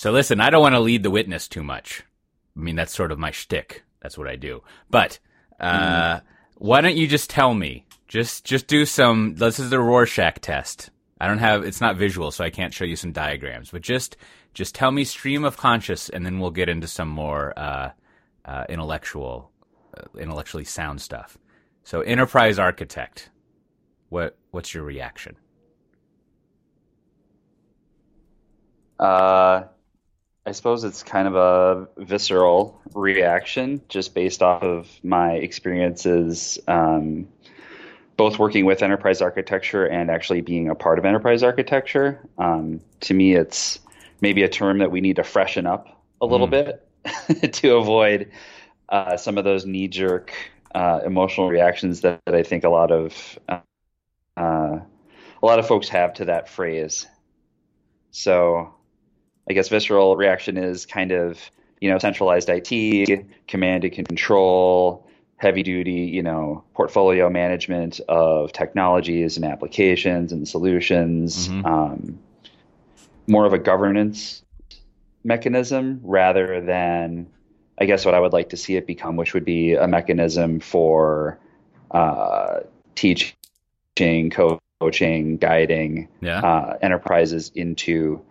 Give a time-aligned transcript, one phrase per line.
[0.00, 2.04] So listen, I don't want to lead the witness too much.
[2.56, 3.82] I mean, that's sort of my shtick.
[4.00, 4.62] That's what I do.
[4.88, 5.18] But
[5.60, 6.22] uh, mm.
[6.54, 7.84] why don't you just tell me?
[8.08, 9.34] Just just do some.
[9.34, 10.88] This is the Rorschach test.
[11.20, 11.64] I don't have.
[11.64, 13.72] It's not visual, so I can't show you some diagrams.
[13.72, 14.16] But just
[14.54, 17.90] just tell me stream of conscious, and then we'll get into some more uh,
[18.46, 19.50] uh, intellectual,
[19.94, 21.36] uh, intellectually sound stuff.
[21.84, 23.28] So, enterprise architect.
[24.08, 25.36] What what's your reaction?
[28.98, 29.64] Uh,
[30.46, 37.28] I suppose it's kind of a visceral reaction, just based off of my experiences, um,
[38.16, 42.26] both working with enterprise architecture and actually being a part of enterprise architecture.
[42.38, 43.78] Um, to me, it's
[44.20, 46.50] maybe a term that we need to freshen up a little mm.
[47.02, 48.30] bit to avoid
[48.88, 50.32] uh, some of those knee jerk
[50.74, 53.60] uh, emotional reactions that, that, I think a lot of uh,
[54.36, 57.06] a lot of folks have to that phrase.
[58.10, 58.74] So
[59.50, 61.50] I guess visceral reaction is kind of
[61.80, 65.04] you know centralized IT, command and control,
[65.38, 71.48] heavy duty you know portfolio management of technologies and applications and solutions.
[71.48, 71.66] Mm-hmm.
[71.66, 72.18] Um,
[73.26, 74.44] more of a governance
[75.24, 77.26] mechanism rather than
[77.76, 80.60] I guess what I would like to see it become, which would be a mechanism
[80.60, 81.40] for
[81.90, 82.60] uh,
[82.94, 86.38] teaching, coaching, guiding yeah.
[86.38, 88.22] uh, enterprises into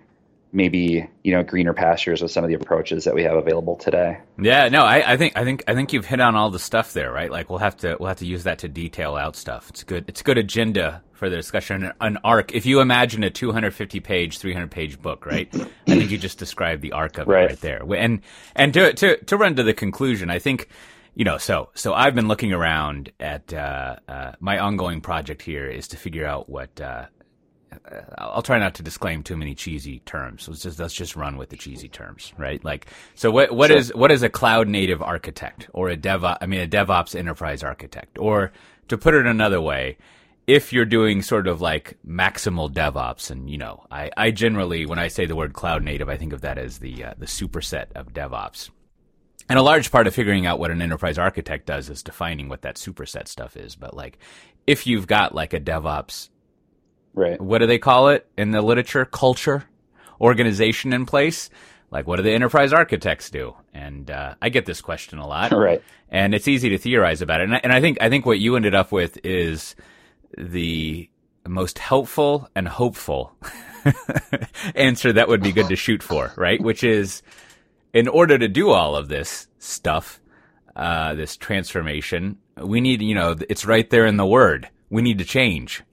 [0.52, 4.20] maybe you know greener pastures with some of the approaches that we have available today.
[4.42, 6.94] Yeah, no, I, I, think I think I think you've hit on all the stuff
[6.94, 7.32] there, right?
[7.32, 9.70] Like we'll have to we'll have to use that to detail out stuff.
[9.70, 10.06] It's good.
[10.08, 11.92] It's good agenda for the discussion.
[12.02, 12.54] An arc.
[12.54, 15.50] If you imagine a 250 page, 300 page book, right?
[15.54, 17.44] I think you just described the arc of right.
[17.44, 17.84] it right there.
[17.98, 18.22] And
[18.56, 20.68] and to to to run to the conclusion, I think.
[21.16, 25.68] You know, so so I've been looking around at uh, uh, my ongoing project here
[25.68, 27.19] is to figure out what uh, uh,
[28.18, 30.48] I'll try not to disclaim too many cheesy terms.
[30.48, 32.64] Let's just let's just run with the cheesy terms, right?
[32.64, 33.78] Like, so what what sure.
[33.78, 36.24] is what is a cloud native architect or a dev?
[36.24, 38.52] I mean, a DevOps enterprise architect, or
[38.88, 39.98] to put it another way,
[40.48, 45.00] if you're doing sort of like maximal DevOps, and you know, I, I generally when
[45.00, 47.92] I say the word cloud native, I think of that as the uh, the superset
[47.94, 48.70] of DevOps.
[49.48, 52.62] And a large part of figuring out what an enterprise architect does is defining what
[52.62, 53.76] that superset stuff is.
[53.76, 54.20] But like,
[54.68, 56.30] if you've got like a DevOps
[57.14, 57.40] right.
[57.40, 59.06] what do they call it in the literature?
[59.06, 59.66] Culture,
[60.20, 61.50] organization in place.
[61.92, 63.56] Like, what do the enterprise architects do?
[63.74, 65.82] And uh, I get this question a lot, right?
[66.10, 67.46] And it's easy to theorize about it.
[67.46, 69.76] And I, and I think I think what you ended up with is
[70.38, 71.10] the
[71.48, 73.36] most helpful and hopeful
[74.76, 76.62] answer that would be good to shoot for, right?
[76.62, 77.24] Which is,
[77.94, 80.22] in order to do all of this stuff,
[80.76, 84.70] uh, this transformation, we need, you know, it's right there in the word.
[84.90, 85.84] We need to change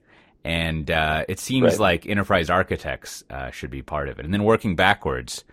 [0.47, 1.79] and uh, it seems right.
[1.79, 4.23] like enterprise architects uh, should be part of it.
[4.23, 5.43] And then working backwards,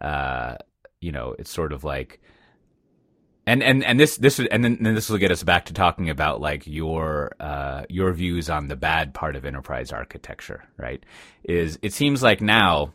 [0.00, 0.56] uh,
[1.00, 2.20] you know, it's sort of like,
[3.46, 6.10] and and and this this and then, then this will get us back to talking
[6.10, 11.06] about like your uh, your views on the bad part of enterprise architecture, right?
[11.44, 12.92] Is it seems like now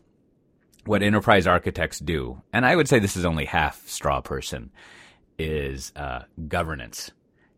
[0.83, 4.71] what enterprise architects do, and I would say this is only half straw person,
[5.39, 7.11] is uh, governance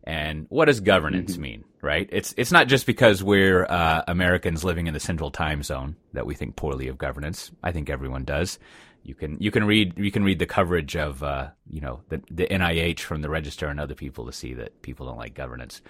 [0.08, 1.42] and what does governance mm-hmm.
[1.42, 2.08] mean, right?
[2.14, 6.26] It's it's not just because we're uh, Americans living in the Central Time Zone that
[6.26, 7.52] we think poorly of governance.
[7.62, 8.58] I think everyone does.
[9.04, 12.22] You can you can read you can read the coverage of uh, you know the
[12.32, 15.82] the NIH from the Register and other people to see that people don't like governance.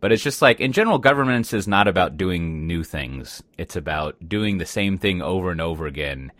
[0.00, 3.42] But it's just like in general, governance is not about doing new things.
[3.56, 6.30] It's about doing the same thing over and over again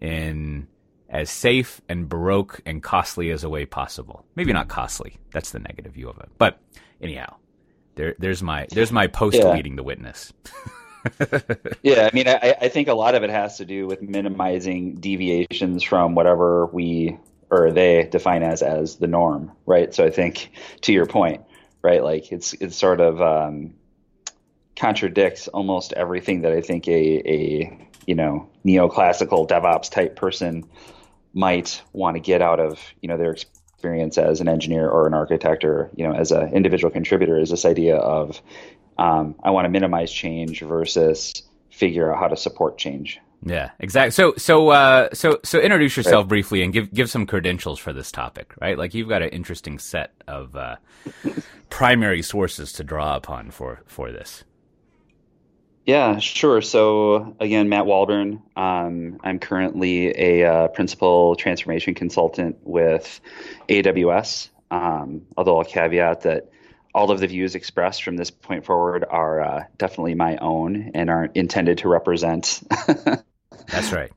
[0.00, 0.66] in
[1.10, 4.24] as safe and baroque and costly as a way possible.
[4.36, 5.18] Maybe not costly.
[5.32, 6.28] That's the negative view of it.
[6.38, 6.58] But
[7.00, 7.36] anyhow,
[7.96, 9.52] there, there's my there's my post yeah.
[9.52, 10.32] leading the witness.
[11.82, 14.96] yeah, I mean, I, I think a lot of it has to do with minimizing
[14.96, 17.18] deviations from whatever we
[17.50, 19.92] or they define as as the norm, right?
[19.92, 21.42] So I think to your point,
[21.82, 23.74] right, like it's it's sort of um,
[24.76, 30.68] contradicts almost everything that I think a a you know neoclassical DevOps type person
[31.32, 35.14] might want to get out of you know their experience as an engineer or an
[35.14, 38.40] architect or you know as an individual contributor is this idea of
[38.98, 43.18] um, I want to minimize change versus figure out how to support change.
[43.42, 44.10] Yeah, exactly.
[44.10, 46.28] So, so, uh, so, so, introduce yourself right.
[46.28, 48.76] briefly and give give some credentials for this topic, right?
[48.76, 50.76] Like you've got an interesting set of uh,
[51.70, 54.44] primary sources to draw upon for for this.
[55.86, 56.60] Yeah, sure.
[56.60, 58.42] So again, Matt Waldron.
[58.56, 63.20] Um, I'm currently a uh, principal transformation consultant with
[63.68, 64.50] AWS.
[64.70, 66.50] Um, although I'll caveat that
[66.94, 71.08] all of the views expressed from this point forward are uh, definitely my own and
[71.08, 72.62] aren't intended to represent.
[73.68, 74.10] That's right.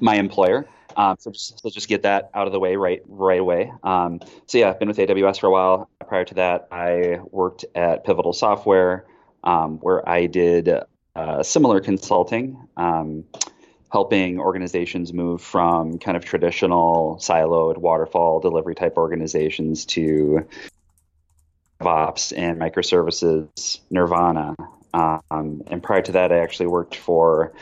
[0.00, 0.66] My employer.
[0.96, 3.70] Um, so, just, so just get that out of the way right right away.
[3.82, 5.90] Um, so yeah, I've been with AWS for a while.
[6.08, 9.04] Prior to that, I worked at Pivotal Software,
[9.46, 10.68] um, where I did
[11.14, 13.24] uh, similar consulting, um,
[13.90, 20.46] helping organizations move from kind of traditional siloed waterfall delivery type organizations to
[21.80, 24.56] DevOps and microservices Nirvana.
[24.92, 27.52] Um, and prior to that, I actually worked for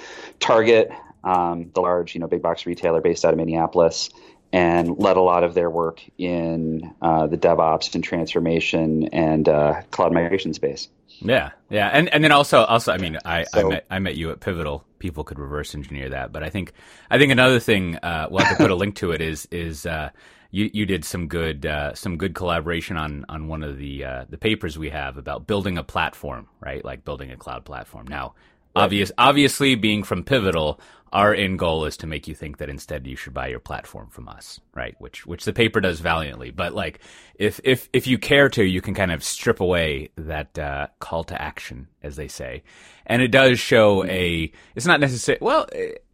[0.40, 0.90] Target,
[1.22, 4.08] um, the large, you know, big box retailer based out of Minneapolis,
[4.54, 9.82] and led a lot of their work in uh, the DevOps and transformation and uh,
[9.90, 10.86] cloud migration space.
[11.18, 14.14] Yeah, yeah, and and then also also I mean I, so, I met I met
[14.14, 14.84] you at Pivotal.
[15.00, 16.72] People could reverse engineer that, but I think
[17.10, 19.86] I think another thing uh, we'll have to put a link to it is is
[19.86, 20.10] uh,
[20.52, 24.24] you you did some good uh, some good collaboration on on one of the uh,
[24.28, 26.84] the papers we have about building a platform, right?
[26.84, 28.06] Like building a cloud platform.
[28.06, 28.34] Now,
[28.76, 28.84] right.
[28.84, 30.78] obvious obviously being from Pivotal,
[31.14, 34.10] our end goal is to make you think that instead you should buy your platform
[34.10, 34.96] from us, right?
[34.98, 36.50] Which which the paper does valiantly.
[36.50, 36.98] But like
[37.36, 41.22] if if if you care to, you can kind of strip away that uh, call
[41.24, 42.64] to action, as they say,
[43.06, 44.52] and it does show a.
[44.74, 45.38] It's not necessary.
[45.40, 45.68] Well,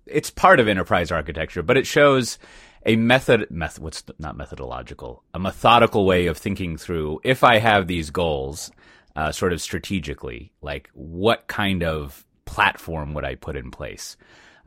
[0.04, 2.38] it's part of enterprise architecture, but it shows
[2.84, 7.86] a method, method, what's not methodological, a methodical way of thinking through if I have
[7.86, 8.70] these goals,
[9.16, 14.18] uh, sort of strategically, like what kind of platform would I put in place?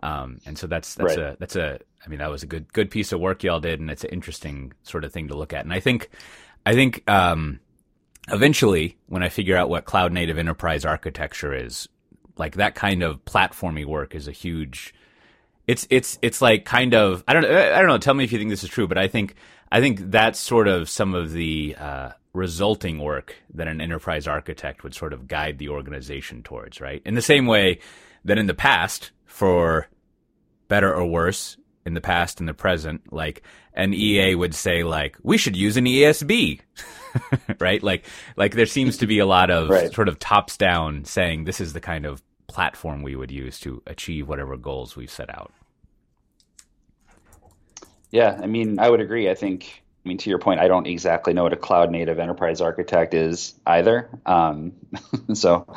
[0.04, 1.34] Um, and so that's, that's right.
[1.34, 3.80] a, that's a, I mean, that was a good, good piece of work y'all did.
[3.80, 5.64] And it's an interesting sort of thing to look at.
[5.64, 6.10] And I think,
[6.66, 7.60] I think, um,
[8.30, 11.88] eventually when I figure out what cloud native enterprise architecture is,
[12.38, 14.94] like that kind of platformy work is a huge,
[15.68, 17.98] it's it's it's like kind of I don't I don't know.
[17.98, 19.36] Tell me if you think this is true, but I think
[19.72, 24.84] I think that's sort of some of the uh, resulting work that an enterprise architect
[24.84, 27.02] would sort of guide the organization towards, right?
[27.06, 27.80] In the same way
[28.26, 29.88] that in the past, for
[30.74, 31.56] better or worse,
[31.86, 33.44] in the past and the present, like
[33.76, 36.62] an EA would say, like we should use an ESB.
[37.60, 37.84] right?
[37.84, 38.06] Like,
[38.36, 39.94] like there seems to be a lot of right.
[39.94, 43.84] sort of tops down saying this is the kind of platform we would use to
[43.86, 45.54] achieve whatever goals we've set out.
[48.10, 49.30] Yeah, I mean, I would agree.
[49.30, 52.18] I think, I mean, to your point, I don't exactly know what a cloud native
[52.18, 54.10] enterprise architect is either.
[54.26, 54.74] Um,
[55.36, 55.68] so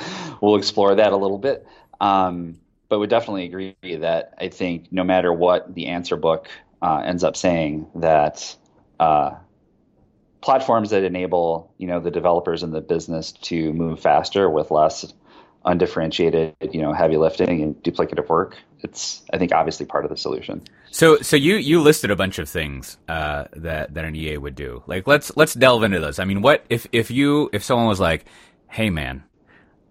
[0.40, 1.66] we'll explore that a little bit.
[2.00, 6.48] Um, but would definitely agree that I think no matter what the answer book
[6.82, 8.56] uh, ends up saying, that
[9.00, 9.32] uh,
[10.40, 15.12] platforms that enable you know the developers and the business to move faster with less
[15.66, 18.56] undifferentiated, you know, heavy lifting and duplicative work.
[18.80, 20.62] It's, I think, obviously part of the solution.
[20.92, 24.54] So, so you you listed a bunch of things uh, that that an EA would
[24.54, 24.82] do.
[24.86, 26.18] Like, let's let's delve into those.
[26.18, 28.26] I mean, what if if you if someone was like,
[28.68, 29.24] "Hey, man,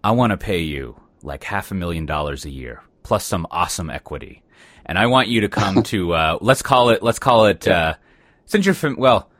[0.02, 3.88] I want to pay you like half a million dollars a year plus some awesome
[3.88, 4.42] equity,
[4.84, 7.94] and I want you to come to uh, let's call it let's call it uh,
[8.44, 9.30] since you're from well."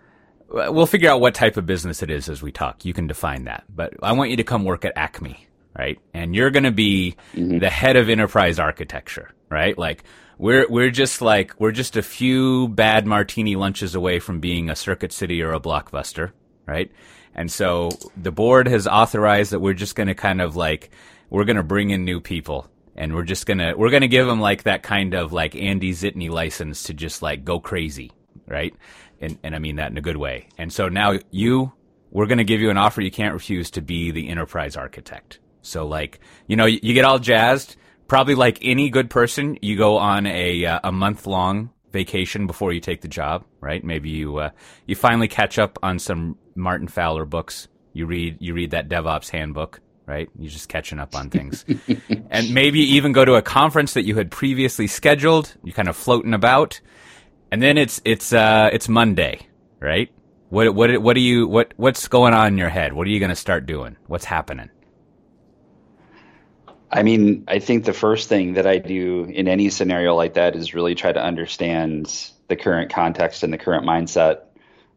[0.48, 2.84] We'll figure out what type of business it is as we talk.
[2.84, 3.64] You can define that.
[3.68, 5.46] But I want you to come work at Acme
[5.78, 5.98] right?
[6.14, 7.58] And you're going to be mm-hmm.
[7.58, 9.76] the head of enterprise architecture, right?
[9.76, 10.04] Like
[10.38, 14.76] we're we're just like we're just a few bad martini lunches away from being a
[14.76, 16.32] Circuit City or a Blockbuster,
[16.66, 16.90] right?
[17.34, 20.90] And so the board has authorized that we're just going to kind of like
[21.28, 24.40] we're going to bring in new people and we're just to we're to give them
[24.40, 28.10] like that kind of like Andy Zitney license to just like go crazy,
[28.48, 28.74] right?
[29.20, 30.48] And and I mean that in a good way.
[30.58, 31.72] And so now you
[32.10, 35.86] we're to give you an offer you can't refuse to be the enterprise architect so
[35.86, 37.76] like, you know, you, you get all jazzed.
[38.08, 42.72] Probably like any good person, you go on a uh, a month long vacation before
[42.72, 43.82] you take the job, right?
[43.82, 44.50] Maybe you uh,
[44.86, 47.66] you finally catch up on some Martin Fowler books.
[47.92, 50.28] You read you read that DevOps handbook, right?
[50.38, 51.64] You're just catching up on things,
[52.30, 55.54] and maybe even go to a conference that you had previously scheduled.
[55.62, 56.80] You're kind of floating about,
[57.50, 59.46] and then it's it's uh, it's Monday,
[59.80, 60.10] right?
[60.48, 62.92] What what what do you what what's going on in your head?
[62.92, 63.96] What are you going to start doing?
[64.06, 64.70] What's happening?
[66.90, 70.54] I mean, I think the first thing that I do in any scenario like that
[70.54, 74.42] is really try to understand the current context and the current mindset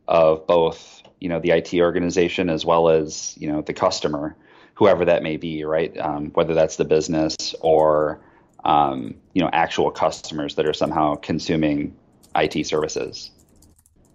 [0.07, 4.35] of both, you know, the IT organization as well as, you know, the customer,
[4.79, 5.95] whoever that may be, right?
[5.97, 8.21] Um, whether that's the business or,
[8.63, 11.93] um, you know, actual customers that are somehow consuming
[12.33, 13.31] IT services,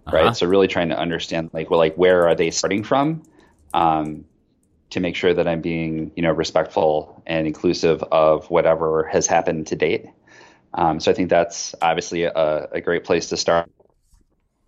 [0.07, 0.17] uh-huh.
[0.17, 0.35] right?
[0.35, 3.21] So really trying to understand, like, well, like where are they starting from?
[3.75, 4.25] Um,
[4.89, 9.67] to make sure that I'm being, you know, respectful and inclusive of whatever has happened
[9.67, 10.07] to date.
[10.73, 13.69] Um, so I think that's obviously a, a great place to start.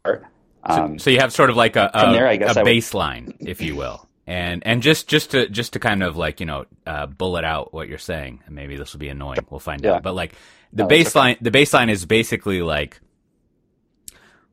[0.06, 3.76] Um, so, so, you have sort of like a, a, there, a baseline, if you
[3.76, 7.46] will, and and just just to just to kind of like you know uh, bullet
[7.46, 9.40] out what you're saying, and maybe this will be annoying.
[9.50, 9.94] We'll find yeah.
[9.94, 10.04] out.
[10.04, 10.34] But like
[10.74, 11.50] the no, baseline, okay.
[11.50, 13.00] the baseline is basically like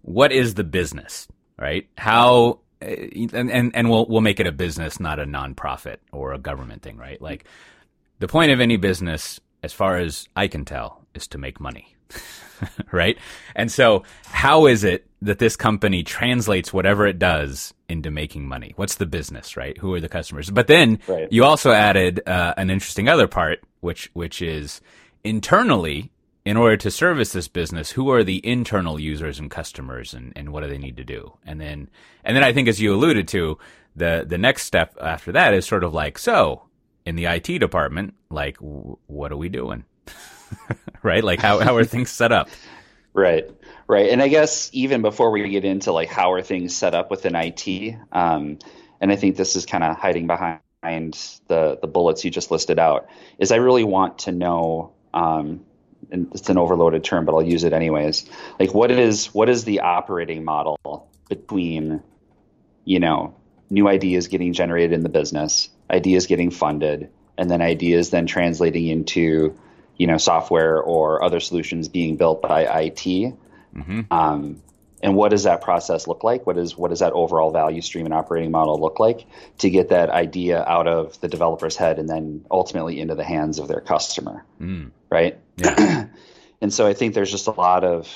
[0.02, 1.26] what is the business,
[1.59, 1.88] right?
[1.99, 6.38] How and, and and we'll we'll make it a business, not a nonprofit or a
[6.38, 7.21] government thing, right?
[7.21, 7.45] Like
[8.21, 11.97] the point of any business, as far as I can tell, is to make money.
[12.93, 13.19] right?
[13.57, 18.73] And so, how is it that this company translates whatever it does into making money?
[18.76, 19.76] What's the business, right?
[19.78, 20.50] Who are the customers?
[20.50, 21.28] But then right.
[21.31, 24.81] you also added uh, an interesting other part, which which is
[25.23, 26.11] internally
[26.45, 30.52] in order to service this business, who are the internal users and customers and, and
[30.52, 31.33] what do they need to do?
[31.47, 31.88] And then,
[32.23, 33.59] and then I think as you alluded to,
[33.97, 36.64] the, the next step after that is sort of like, so
[37.07, 39.85] in the IT department, like, w- what are we doing?
[41.02, 41.25] right?
[41.25, 42.49] Like how, how are things set up?
[43.14, 43.49] Right.
[43.87, 44.11] Right.
[44.11, 47.35] And I guess even before we get into like how are things set up within
[47.35, 48.59] IT, um,
[49.00, 52.78] and I think this is kind of hiding behind the, the bullets you just listed
[52.78, 55.64] out, is I really want to know um,
[56.11, 58.28] and it's an overloaded term, but I'll use it anyways.
[58.59, 62.02] Like, what is what is the operating model between,
[62.85, 63.35] you know,
[63.71, 68.87] new ideas getting generated in the business, ideas getting funded, and then ideas then translating
[68.87, 69.59] into,
[69.97, 73.05] you know, software or other solutions being built by IT.
[73.05, 74.01] Mm-hmm.
[74.11, 74.63] Um,
[75.03, 76.47] and what does that process look like?
[76.47, 79.27] What is what does that overall value stream and operating model look like
[79.59, 83.59] to get that idea out of the developer's head and then ultimately into the hands
[83.59, 84.91] of their customer, mm.
[85.11, 85.39] right?
[85.57, 86.07] Yeah.
[86.63, 88.09] and so I think there's just a lot of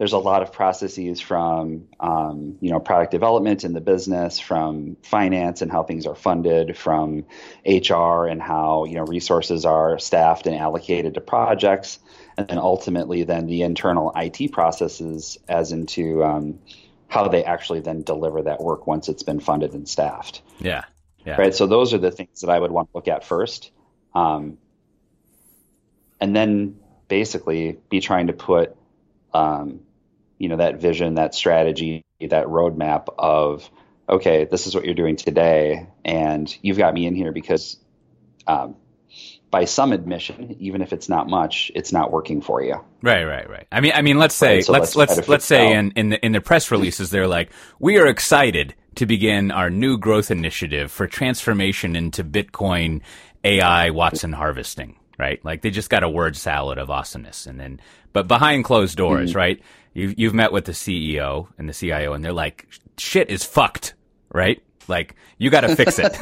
[0.00, 4.96] there's a lot of processes from um, you know product development in the business, from
[5.02, 7.26] finance and how things are funded, from
[7.66, 11.98] HR and how you know resources are staffed and allocated to projects
[12.40, 16.58] and then ultimately then the internal IT processes as into um,
[17.08, 20.40] how they actually then deliver that work once it's been funded and staffed.
[20.58, 20.84] Yeah.
[21.26, 21.36] Yeah.
[21.36, 21.54] Right.
[21.54, 23.72] So those are the things that I would want to look at first.
[24.14, 24.56] Um,
[26.18, 26.78] and then
[27.08, 28.74] basically be trying to put,
[29.34, 29.80] um,
[30.40, 33.70] you know, that vision, that strategy, that roadmap of,
[34.08, 35.86] okay, this is what you're doing today.
[36.02, 37.76] And you've got me in here because
[38.46, 38.74] um,
[39.50, 42.76] by some admission, even if it's not much, it's not working for you.
[43.02, 43.66] Right, right, right.
[43.70, 46.08] I mean, I mean, let's say, right, so let's let's let's, let's say in in
[46.08, 50.30] the in the press releases, they're like, we are excited to begin our new growth
[50.30, 53.02] initiative for transformation into Bitcoin
[53.44, 54.96] AI Watson harvesting.
[55.18, 57.78] Right, like they just got a word salad of awesomeness, and then
[58.14, 59.38] but behind closed doors, mm-hmm.
[59.38, 59.62] right?
[59.92, 63.94] You've you've met with the CEO and the CIO, and they're like, shit is fucked,
[64.32, 64.62] right?
[64.88, 66.14] Like you got to fix it.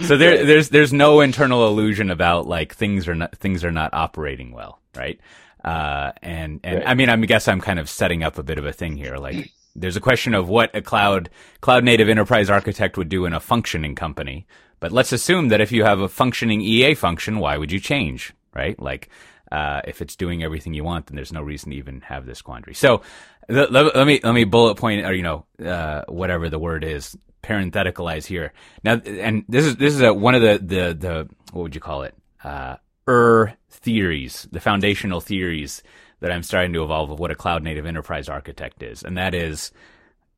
[0.06, 3.92] so there, there's there's no internal illusion about like things are not things are not
[3.92, 5.20] operating well, right?
[5.64, 6.88] Uh, and and right.
[6.88, 9.16] I mean, I guess I'm kind of setting up a bit of a thing here.
[9.16, 13.32] Like, there's a question of what a cloud cloud native enterprise architect would do in
[13.32, 14.46] a functioning company.
[14.80, 18.34] But let's assume that if you have a functioning EA function, why would you change,
[18.54, 18.78] right?
[18.78, 19.08] Like,
[19.54, 22.42] uh, if it's doing everything you want, then there's no reason to even have this
[22.42, 22.74] quandary.
[22.74, 23.02] So
[23.48, 27.16] let, let me let me bullet point or you know uh, whatever the word is
[27.40, 28.52] parentheticalize here.
[28.82, 31.80] Now and this is this is a, one of the the the what would you
[31.80, 32.16] call it?
[32.42, 35.82] Uh er theories the foundational theories
[36.20, 39.02] that i'm starting to evolve of what a cloud native enterprise architect is.
[39.02, 39.72] And that is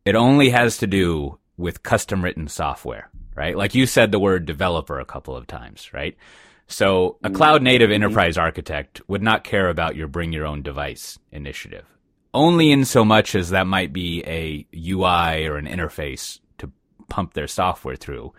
[0.04, 3.56] it only has to do with custom written software right?
[3.56, 6.16] Like you said the word developer a couple of times right
[6.66, 11.18] so a cloud native enterprise architect would not care about your bring your own device
[11.30, 11.84] initiative
[12.36, 16.70] only in so much as that might be a UI or an interface to
[17.08, 18.34] pump their software through.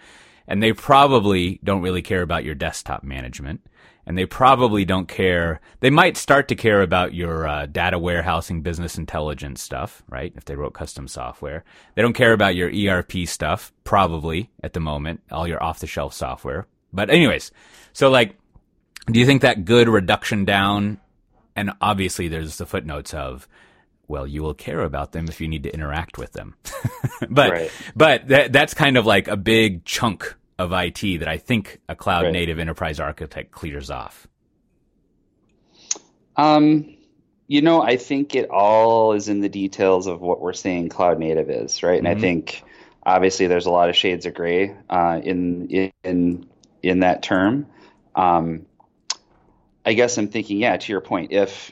[0.48, 3.62] And they probably don't really care about your desktop management.
[4.06, 5.60] And they probably don't care.
[5.82, 10.32] They might start to care about your uh, data warehousing, business intelligence stuff, right?
[10.38, 11.66] If they wrote custom software.
[11.96, 15.88] They don't care about your ERP stuff, probably at the moment, all your off the
[15.88, 16.68] shelf software.
[16.94, 17.52] But, anyways,
[17.94, 18.36] so like,
[19.08, 21.00] do you think that good reduction down?
[21.56, 23.48] And obviously, there's the footnotes of
[24.08, 26.56] well, you will care about them if you need to interact with them.
[27.30, 27.72] but right.
[27.96, 31.96] but that, that's kind of like a big chunk of IT that I think a
[31.96, 32.34] cloud right.
[32.34, 34.28] native enterprise architect clears off.
[36.36, 36.96] Um,
[37.48, 41.20] you know, I think it all is in the details of what we're saying cloud
[41.20, 41.98] native is, right?
[41.98, 42.18] And mm-hmm.
[42.18, 42.64] I think
[43.04, 46.48] obviously there's a lot of shades of gray uh, in in
[46.84, 47.68] in that term.
[48.16, 48.66] Um,
[49.86, 51.72] I guess I'm thinking, yeah, to your point, if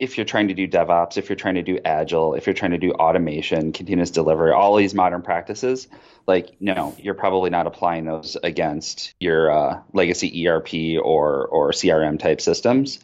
[0.00, 2.72] if you're trying to do DevOps, if you're trying to do Agile, if you're trying
[2.72, 5.86] to do automation, continuous delivery, all these modern practices,
[6.26, 12.18] like no, you're probably not applying those against your uh, legacy ERP or or CRM
[12.18, 12.98] type systems.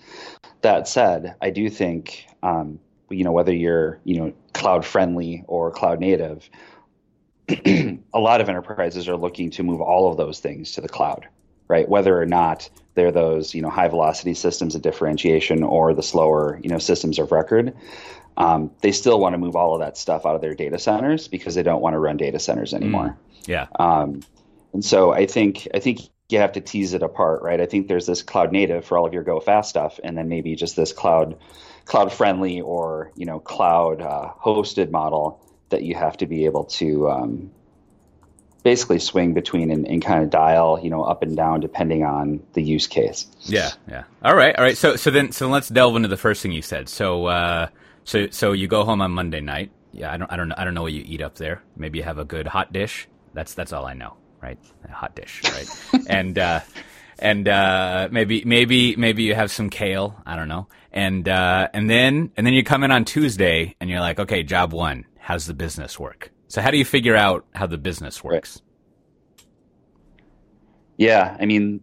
[0.62, 5.70] That said, I do think um, you know whether you're you know cloud friendly or
[5.70, 6.50] cloud native,
[8.14, 11.28] a lot of enterprises are looking to move all of those things to the cloud,
[11.68, 11.88] right?
[11.88, 16.60] Whether or not they're those you know high velocity systems of differentiation or the slower
[16.62, 17.74] you know systems of record.
[18.36, 21.28] Um, they still want to move all of that stuff out of their data centers
[21.28, 23.16] because they don't want to run data centers anymore.
[23.42, 23.66] Mm, yeah.
[23.78, 24.20] Um,
[24.72, 27.60] and so I think I think you have to tease it apart, right?
[27.60, 30.28] I think there's this cloud native for all of your go fast stuff, and then
[30.28, 31.36] maybe just this cloud
[31.84, 36.64] cloud friendly or you know cloud uh, hosted model that you have to be able
[36.64, 37.50] to um,
[38.62, 42.40] basically swing between and, and, kind of dial you know up and down depending on
[42.52, 43.26] the use case.
[43.42, 44.04] Yeah, yeah.
[44.22, 44.76] All right, all right.
[44.76, 46.88] So so then so let's delve into the first thing you said.
[46.88, 47.68] So uh,
[48.04, 49.70] so so you go home on Monday night.
[49.92, 51.62] Yeah, I don't I don't I don't know what you eat up there.
[51.76, 53.08] Maybe you have a good hot dish.
[53.34, 54.58] That's that's all I know, right?
[54.84, 56.02] A hot dish, right?
[56.08, 56.60] and uh,
[57.18, 60.20] and uh, maybe maybe maybe you have some kale.
[60.26, 60.68] I don't know.
[60.92, 64.42] And uh, and then and then you come in on Tuesday and you're like, okay,
[64.42, 65.06] job one.
[65.20, 66.32] How's the business work?
[66.48, 68.56] So how do you figure out how the business works?
[68.56, 69.46] Right.
[70.96, 71.82] Yeah, I mean,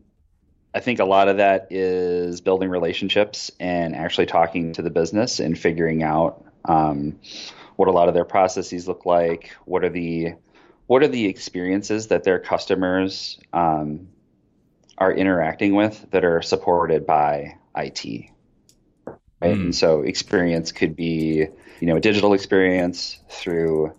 [0.74, 5.40] I think a lot of that is building relationships and actually talking to the business
[5.40, 7.20] and figuring out um,
[7.78, 9.56] what a lot of their processes look like.
[9.66, 10.34] What are the
[10.88, 14.10] what are the experiences that their customers um,
[14.98, 18.06] are interacting with that are supported by IT?
[19.40, 19.62] Right, mm.
[19.66, 21.48] and so experience could be
[21.80, 23.94] you know a digital experience through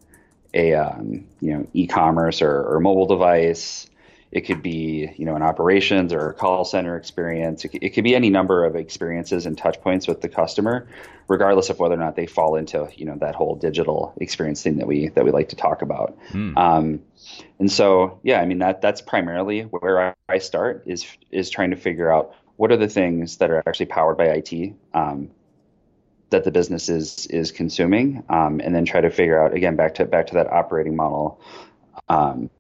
[0.55, 3.87] a um, you know e-commerce or, or, mobile device.
[4.31, 7.65] It could be you know an operations or a call center experience.
[7.65, 10.87] It, it, could be any number of experiences and touch points with the customer,
[11.29, 14.77] regardless of whether or not they fall into you know that whole digital experience thing
[14.79, 16.19] that we that we like to talk about.
[16.31, 16.59] Hmm.
[16.59, 17.03] Um,
[17.59, 21.71] and so yeah, I mean that that's primarily where I, I, start is is trying
[21.71, 24.75] to figure out what are the things that are actually powered by IT.
[24.93, 25.31] Um,
[26.31, 29.95] that the business is is consuming, um, and then try to figure out again back
[29.95, 31.41] to back to that operating model
[32.09, 32.51] um,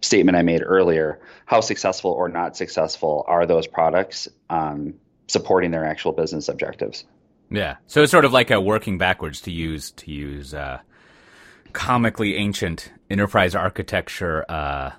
[0.00, 1.20] statement I made earlier.
[1.46, 4.94] How successful or not successful are those products um,
[5.28, 7.04] supporting their actual business objectives?
[7.50, 10.80] Yeah, so it's sort of like a working backwards to use to use uh,
[11.72, 14.92] comically ancient enterprise architecture uh,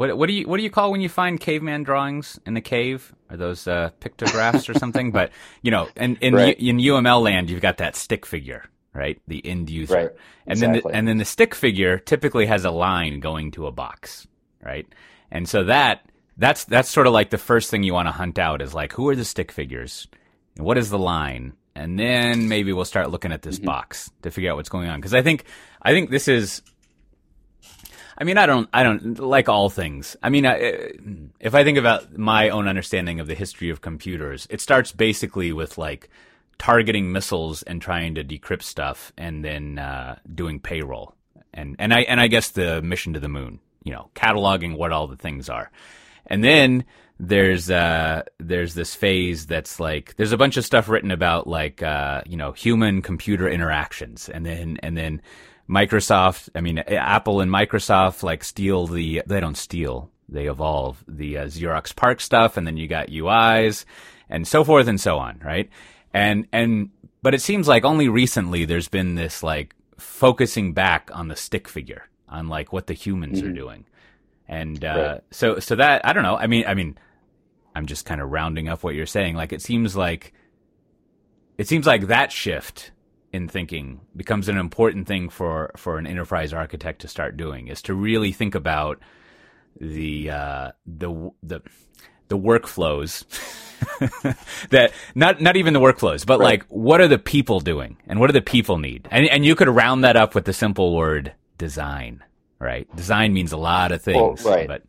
[0.00, 2.60] what what do you what do you call when you find caveman drawings in the
[2.60, 3.12] cave?
[3.30, 5.12] Are those uh, pictographs or something?
[5.12, 5.30] But
[5.62, 6.58] you know, in in, right.
[6.58, 9.20] In UML land, you've got that stick figure, right?
[9.28, 10.10] The end user, right.
[10.46, 10.80] and exactly.
[10.80, 14.26] then the, and then the stick figure typically has a line going to a box,
[14.62, 14.86] right?
[15.30, 18.38] And so that that's that's sort of like the first thing you want to hunt
[18.38, 20.08] out is like who are the stick figures,
[20.56, 23.66] and what is the line, and then maybe we'll start looking at this mm-hmm.
[23.66, 25.44] box to figure out what's going on because I think
[25.82, 26.62] I think this is
[28.20, 30.14] I mean, I don't, I don't like all things.
[30.22, 30.92] I mean, I,
[31.40, 35.52] if I think about my own understanding of the history of computers, it starts basically
[35.52, 36.10] with like
[36.58, 41.14] targeting missiles and trying to decrypt stuff, and then uh, doing payroll,
[41.54, 43.58] and and I and I guess the mission to the moon.
[43.82, 45.70] You know, cataloging what all the things are,
[46.26, 46.84] and then
[47.18, 51.82] there's uh there's this phase that's like there's a bunch of stuff written about like
[51.82, 55.20] uh you know human computer interactions and then and then
[55.70, 61.38] Microsoft, I mean, Apple and Microsoft like steal the, they don't steal, they evolve the
[61.38, 63.84] uh, Xerox PARC stuff, and then you got UIs
[64.28, 65.70] and so forth and so on, right?
[66.12, 66.90] And, and,
[67.22, 71.68] but it seems like only recently there's been this like focusing back on the stick
[71.68, 73.50] figure, on like what the humans mm-hmm.
[73.50, 73.84] are doing.
[74.48, 75.20] And, uh, right.
[75.30, 76.36] so, so that, I don't know.
[76.36, 76.98] I mean, I mean,
[77.76, 79.36] I'm just kind of rounding up what you're saying.
[79.36, 80.32] Like, it seems like,
[81.58, 82.90] it seems like that shift
[83.32, 87.82] in thinking becomes an important thing for for an enterprise architect to start doing is
[87.82, 88.98] to really think about
[89.80, 91.60] the uh, the the
[92.28, 93.24] the workflows
[94.70, 96.46] that not not even the workflows, but right.
[96.46, 99.08] like what are the people doing and what do the people need?
[99.10, 102.22] And and you could round that up with the simple word design,
[102.58, 102.94] right?
[102.96, 104.66] Design means a lot of things, well, right.
[104.66, 104.82] but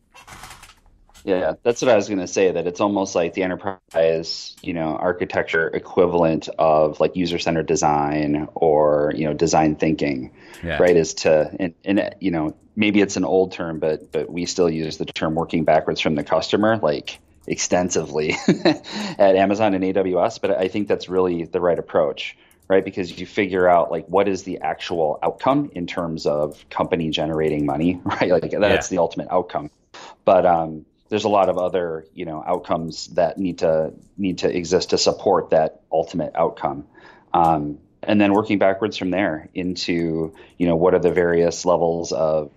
[1.24, 2.52] yeah, that's what I was going to say.
[2.52, 9.14] That it's almost like the enterprise, you know, architecture equivalent of like user-centered design or
[9.16, 10.32] you know design thinking,
[10.64, 10.78] yeah.
[10.78, 10.96] right?
[10.96, 14.70] Is to and, and you know maybe it's an old term, but but we still
[14.70, 20.42] use the term working backwards from the customer, like extensively at Amazon and AWS.
[20.42, 22.36] But I think that's really the right approach,
[22.68, 22.84] right?
[22.84, 27.66] Because you figure out like what is the actual outcome in terms of company generating
[27.66, 28.32] money, right?
[28.32, 28.96] Like that's yeah.
[28.96, 29.70] the ultimate outcome.
[30.24, 34.50] But um, there's a lot of other you know outcomes that need to need to
[34.50, 36.88] exist to support that ultimate outcome.
[37.34, 42.14] Um, and then working backwards from there into you know what are the various levels
[42.14, 42.50] of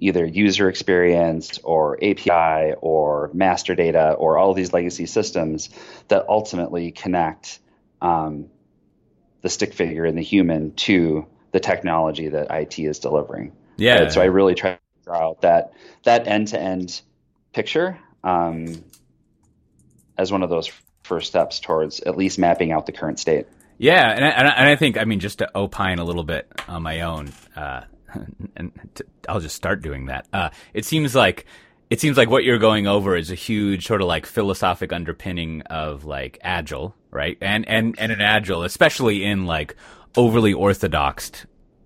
[0.00, 5.70] either user experience or API or master data or all these legacy systems
[6.08, 7.60] that ultimately connect
[8.02, 8.46] um,
[9.42, 13.52] the stick figure and the human to the technology that IT is delivering.
[13.76, 14.00] Yeah.
[14.00, 14.12] Right?
[14.12, 17.00] So I really try to draw out that that end to end
[17.54, 17.98] picture.
[18.22, 18.84] Um,
[20.16, 20.70] as one of those
[21.02, 23.46] first steps towards at least mapping out the current state.
[23.78, 26.82] Yeah, and I, and I think I mean just to opine a little bit on
[26.82, 27.82] my own, uh,
[28.56, 30.26] and to, I'll just start doing that.
[30.32, 31.46] Uh, it seems like
[31.90, 35.62] it seems like what you're going over is a huge sort of like philosophic underpinning
[35.62, 37.36] of like agile, right?
[37.40, 39.76] And and and an agile, especially in like
[40.16, 41.32] overly orthodox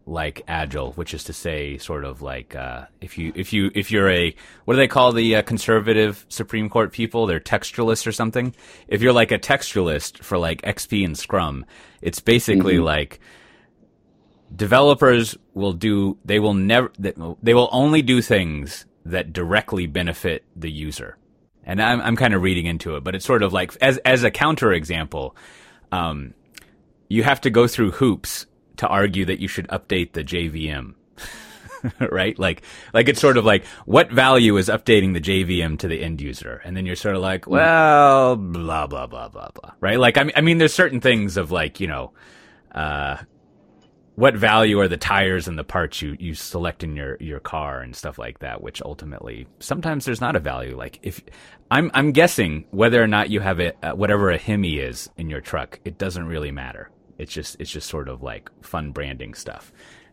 [0.09, 3.91] like agile, which is to say, sort of like uh, if you if you if
[3.91, 7.27] you're a what do they call the uh, conservative Supreme Court people?
[7.27, 8.55] They're textualists or something.
[8.89, 11.67] If you're like a textualist for like XP and Scrum,
[12.01, 12.85] it's basically mm-hmm.
[12.85, 13.21] like
[14.55, 20.71] developers will do they will never they will only do things that directly benefit the
[20.71, 21.17] user.
[21.65, 24.25] And I'm I'm kind of reading into it, but it's sort of like as as
[24.25, 25.37] a counter example,
[25.93, 26.33] um,
[27.09, 28.47] you have to go through hoops
[28.79, 30.95] to argue that you should update the JVM.
[32.11, 32.39] right?
[32.39, 32.63] Like,
[32.93, 36.61] like it's sort of like, what value is updating the JVM to the end user?
[36.65, 37.53] And then you're sort of like, mm.
[37.53, 39.73] well, blah, blah, blah, blah, blah.
[39.81, 39.99] Right?
[39.99, 42.13] Like, I mean, I mean, there's certain things of like, you know,
[42.73, 43.19] uh,
[44.15, 47.81] what value are the tires and the parts you, you select in your, your car
[47.81, 50.77] and stuff like that, which ultimately sometimes there's not a value.
[50.77, 51.23] Like if
[51.71, 55.31] I'm, I'm guessing whether or not you have it, uh, whatever a Hemi is in
[55.31, 56.91] your truck, it doesn't really matter.
[57.19, 59.73] It's just it's just sort of like fun branding stuff,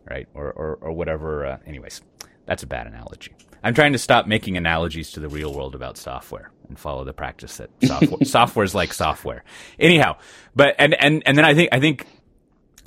[0.09, 0.27] right?
[0.33, 1.45] Or or, or whatever.
[1.45, 2.01] Uh, anyways,
[2.45, 3.33] that's a bad analogy.
[3.63, 7.13] I'm trying to stop making analogies to the real world about software and follow the
[7.13, 9.43] practice that software software's like software.
[9.79, 10.17] Anyhow,
[10.55, 12.05] but and and and then I think I think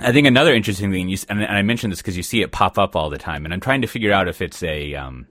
[0.01, 2.79] I think another interesting thing, you, and, I mentioned this because you see it pop
[2.79, 5.27] up all the time, and I'm trying to figure out if it's a um,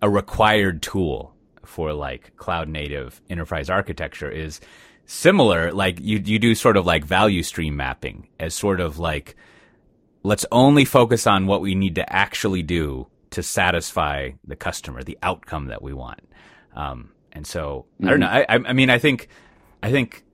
[0.00, 4.28] a required tool for like cloud native enterprise architecture.
[4.28, 4.60] Is
[5.06, 9.36] similar, like you, you do sort of like value stream mapping as sort of like,
[10.22, 15.18] let's only focus on what we need to actually do to satisfy the customer, the
[15.22, 16.20] outcome that we want.
[16.74, 18.06] Um, and so mm-hmm.
[18.06, 18.26] I don't know.
[18.26, 18.66] Mm-hmm.
[18.66, 19.28] I, I mean, I think,
[19.82, 20.24] I think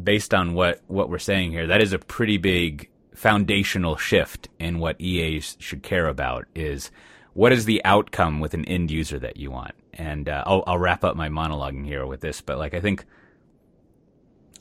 [0.00, 4.78] based on what, what we're saying here, that is a pretty big foundational shift in
[4.78, 6.90] what EAs should care about is
[7.34, 9.74] what is the outcome with an end user that you want?
[9.94, 13.04] And uh, I'll, I'll wrap up my monologuing here with this, but like I think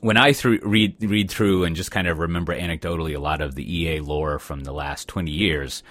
[0.02, 3.76] when I read read through and just kind of remember anecdotally a lot of the
[3.76, 5.84] EA lore from the last 20 years,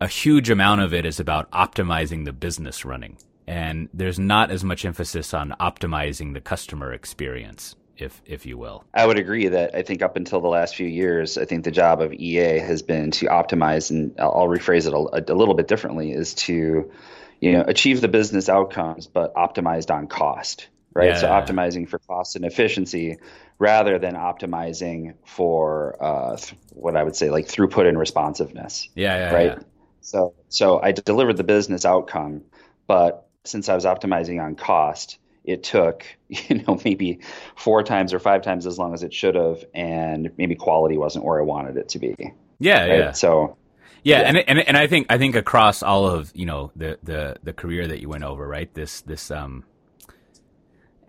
[0.00, 3.16] a huge amount of it is about optimizing the business running.
[3.46, 8.84] And there's not as much emphasis on optimizing the customer experience, if if you will.
[8.94, 11.70] I would agree that I think up until the last few years, I think the
[11.70, 15.66] job of EA has been to optimize, and I'll rephrase it a, a little bit
[15.66, 16.92] differently, is to
[17.40, 20.68] you know achieve the business outcomes, but optimized on cost
[21.00, 21.10] right?
[21.10, 21.20] Yeah.
[21.20, 23.18] So optimizing for cost and efficiency
[23.58, 28.88] rather than optimizing for uh, th- what I would say like throughput and responsiveness.
[28.94, 29.58] Yeah, yeah right.
[29.58, 29.62] Yeah.
[30.02, 32.42] So so I delivered the business outcome,
[32.86, 37.20] but since I was optimizing on cost, it took you know maybe
[37.56, 41.24] four times or five times as long as it should have, and maybe quality wasn't
[41.24, 42.14] where I wanted it to be.
[42.58, 42.98] Yeah, right?
[42.98, 43.12] yeah.
[43.12, 43.56] So
[44.02, 46.98] yeah, yeah, and and and I think I think across all of you know the
[47.02, 48.72] the the career that you went over, right?
[48.74, 49.64] This this um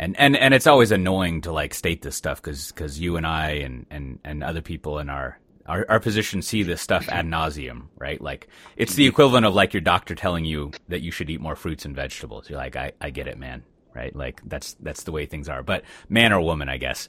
[0.01, 3.25] and and and it's always annoying to like state this stuff because because you and
[3.25, 5.37] I and and and other people in our
[5.67, 8.19] our, our position see this stuff ad nauseum, right?
[8.19, 11.55] Like it's the equivalent of like your doctor telling you that you should eat more
[11.55, 12.49] fruits and vegetables.
[12.49, 14.13] You're like, I, I get it, man, right?
[14.13, 15.61] Like that's that's the way things are.
[15.61, 17.07] But man or woman, I guess,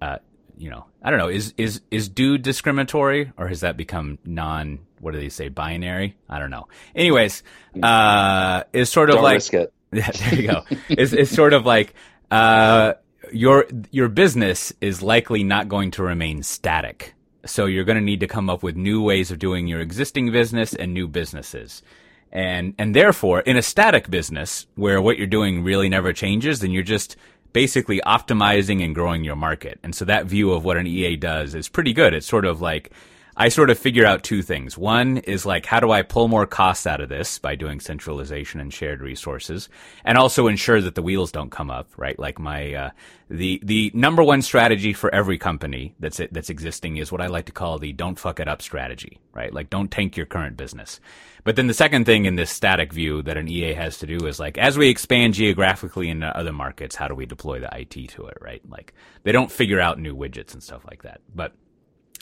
[0.00, 0.18] uh,
[0.56, 1.28] you know, I don't know.
[1.28, 4.78] Is is is dude discriminatory or has that become non?
[5.00, 5.48] What do they say?
[5.48, 6.16] Binary?
[6.28, 6.68] I don't know.
[6.94, 7.42] Anyways,
[7.82, 9.42] uh, is sort of don't like.
[9.90, 10.64] Yeah, there you go.
[10.90, 11.94] it's, it's sort of like
[12.30, 12.94] uh,
[13.32, 17.14] your your business is likely not going to remain static.
[17.46, 20.32] So you're going to need to come up with new ways of doing your existing
[20.32, 21.82] business and new businesses.
[22.30, 26.70] And and therefore, in a static business where what you're doing really never changes, then
[26.70, 27.16] you're just
[27.52, 29.80] basically optimizing and growing your market.
[29.82, 32.12] And so that view of what an EA does is pretty good.
[32.12, 32.92] It's sort of like
[33.40, 34.76] I sort of figure out two things.
[34.76, 38.58] One is like, how do I pull more costs out of this by doing centralization
[38.58, 39.68] and shared resources,
[40.04, 42.18] and also ensure that the wheels don't come up, right?
[42.18, 42.90] Like my uh,
[43.30, 47.46] the the number one strategy for every company that's that's existing is what I like
[47.46, 49.54] to call the "don't fuck it up" strategy, right?
[49.54, 50.98] Like don't tank your current business.
[51.44, 54.26] But then the second thing in this static view that an EA has to do
[54.26, 58.08] is like, as we expand geographically into other markets, how do we deploy the IT
[58.08, 58.60] to it, right?
[58.68, 61.52] Like they don't figure out new widgets and stuff like that, but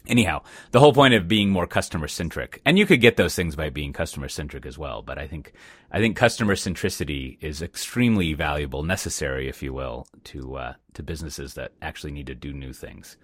[0.08, 3.56] Anyhow, the whole point of being more customer centric, and you could get those things
[3.56, 5.02] by being customer centric as well.
[5.02, 5.52] But I think,
[5.90, 11.54] I think customer centricity is extremely valuable, necessary, if you will, to uh, to businesses
[11.54, 13.16] that actually need to do new things.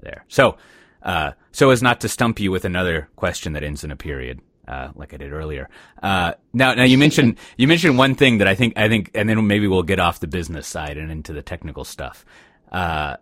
[0.00, 0.24] There.
[0.28, 0.56] So,
[1.02, 4.40] uh, so as not to stump you with another question that ends in a period.
[4.66, 5.68] uh, like I did earlier.
[6.02, 9.28] Uh, now, now you mentioned you mentioned one thing that I think I think, and
[9.28, 12.24] then maybe we'll get off the business side and into the technical stuff.
[12.70, 13.16] Uh,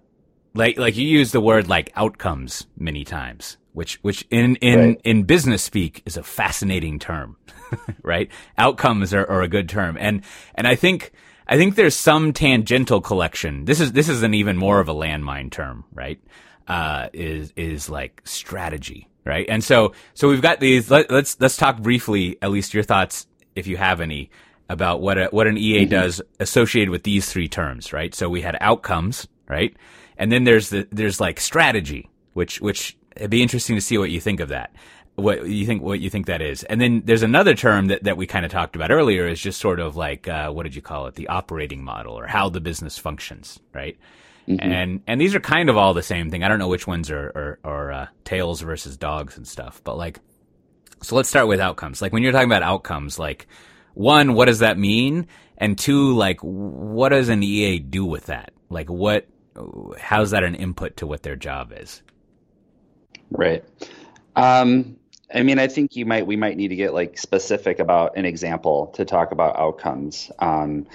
[0.54, 5.00] like like you use the word like outcomes many times, which which in in right.
[5.04, 7.36] in business speak is a fascinating term,
[8.02, 8.30] right?
[8.58, 10.22] Outcomes are, are a good term, and
[10.54, 11.12] and I think.
[11.46, 13.64] I think there's some tangential collection.
[13.64, 16.22] This is this is an even more of a landmine term, right?
[16.68, 19.46] Uh, is is like strategy, right?
[19.48, 20.92] And so, so we've got these.
[20.92, 24.30] Let, us let's, let's talk briefly, at least your thoughts, if you have any,
[24.68, 25.90] about what a, what an EA mm-hmm.
[25.90, 28.14] does associated with these three terms, right?
[28.14, 29.76] So we had outcomes, right?
[30.20, 34.10] And then there's the there's like strategy, which which it'd be interesting to see what
[34.10, 34.72] you think of that.
[35.16, 36.62] What you think what you think that is.
[36.64, 39.58] And then there's another term that, that we kind of talked about earlier is just
[39.58, 41.14] sort of like uh, what did you call it?
[41.14, 43.96] The operating model or how the business functions, right?
[44.46, 44.70] Mm-hmm.
[44.70, 46.44] And and these are kind of all the same thing.
[46.44, 49.96] I don't know which ones are are, are uh, tails versus dogs and stuff, but
[49.96, 50.20] like,
[51.02, 52.02] so let's start with outcomes.
[52.02, 53.46] Like when you're talking about outcomes, like
[53.94, 55.28] one, what does that mean?
[55.56, 58.52] And two, like what does an EA do with that?
[58.68, 59.26] Like what?
[59.98, 62.02] How's that an input to what their job is?
[63.30, 63.64] Right.
[64.36, 64.96] Um,
[65.32, 68.24] I mean, I think you might we might need to get like specific about an
[68.24, 70.30] example to talk about outcomes.
[70.38, 70.86] Um,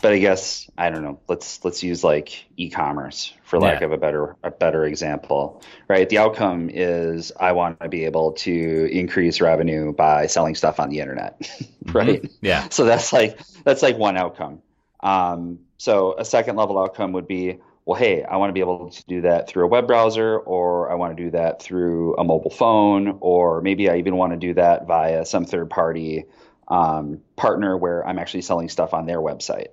[0.00, 1.20] but I guess I don't know.
[1.28, 3.86] Let's let's use like e-commerce for lack yeah.
[3.86, 6.08] of a better a better example, right?
[6.08, 10.90] The outcome is I want to be able to increase revenue by selling stuff on
[10.90, 11.50] the internet,
[11.86, 12.22] right?
[12.22, 12.46] Mm-hmm.
[12.46, 12.68] Yeah.
[12.68, 14.62] So that's like that's like one outcome.
[15.00, 17.58] Um, so a second level outcome would be,
[17.88, 20.92] well, hey, I want to be able to do that through a web browser, or
[20.92, 24.38] I want to do that through a mobile phone, or maybe I even want to
[24.38, 26.26] do that via some third party
[26.68, 29.68] um, partner where I'm actually selling stuff on their website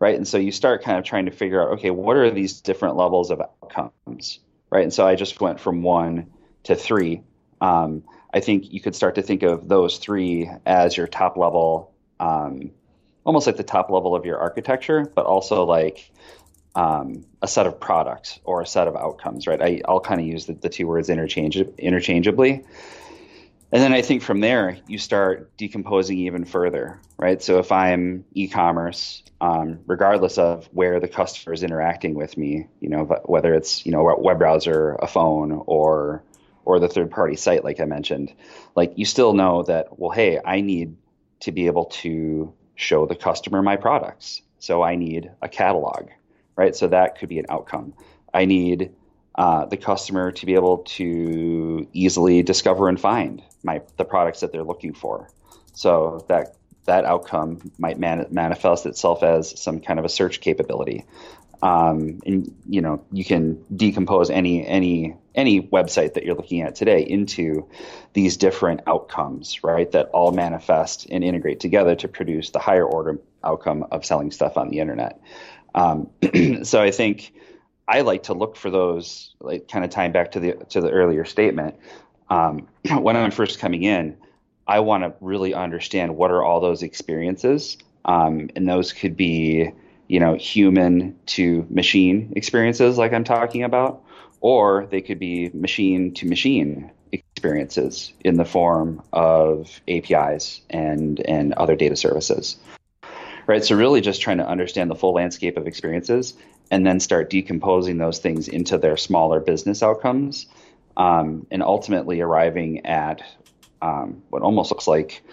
[0.00, 0.16] right?
[0.16, 2.96] And so you start kind of trying to figure out, okay, what are these different
[2.96, 4.82] levels of outcomes, right?
[4.82, 6.30] And so I just went from one
[6.64, 7.22] to three.
[7.60, 11.92] Um, I think you could start to think of those three as your top level,
[12.18, 12.70] um,
[13.24, 16.10] almost like the top level of your architecture, but also like
[16.74, 19.60] um, a set of products or a set of outcomes, right?
[19.60, 22.64] I, will kind of use the, the two words interchange, interchangeably.
[23.72, 27.40] And then I think from there, you start decomposing even further, right?
[27.40, 32.66] So if I'm e commerce, um, regardless of where the customer is interacting with me,
[32.80, 36.24] you know, whether it's, you know, a web browser, a phone, or
[36.64, 38.32] or the third party site, like I mentioned,
[38.76, 40.96] like you still know that, well, hey, I need
[41.40, 44.42] to be able to show the customer my products.
[44.58, 46.08] So I need a catalog,
[46.60, 46.76] right?
[46.76, 47.94] So that could be an outcome.
[48.34, 48.92] I need
[49.34, 54.52] uh, the customer to be able to easily discover and find my the products that
[54.52, 55.30] they're looking for.
[55.72, 61.06] So that that outcome might man- manifest itself as some kind of a search capability.
[61.62, 66.74] Um, and you know you can decompose any any any website that you're looking at
[66.74, 67.68] today into
[68.12, 69.90] these different outcomes, right?
[69.92, 74.58] That all manifest and integrate together to produce the higher order outcome of selling stuff
[74.58, 75.20] on the internet.
[75.74, 76.10] Um,
[76.62, 77.32] so I think
[77.88, 80.90] I like to look for those, like kind of tying back to the to the
[80.90, 81.76] earlier statement.
[82.28, 84.16] Um, when I'm first coming in,
[84.66, 89.72] I want to really understand what are all those experiences, um, and those could be,
[90.08, 94.04] you know, human to machine experiences, like I'm talking about,
[94.40, 101.52] or they could be machine to machine experiences in the form of APIs and and
[101.54, 102.56] other data services.
[103.50, 103.64] Right.
[103.64, 106.34] So really, just trying to understand the full landscape of experiences
[106.70, 110.46] and then start decomposing those things into their smaller business outcomes
[110.96, 113.22] um, and ultimately arriving at
[113.82, 115.24] um, what almost looks like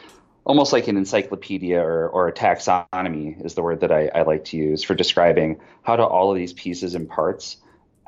[0.45, 4.45] almost like an encyclopedia or, or a taxonomy is the word that I, I, like
[4.45, 7.57] to use for describing how do all of these pieces and parts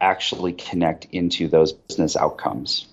[0.02, 2.88] actually connect into those business outcomes.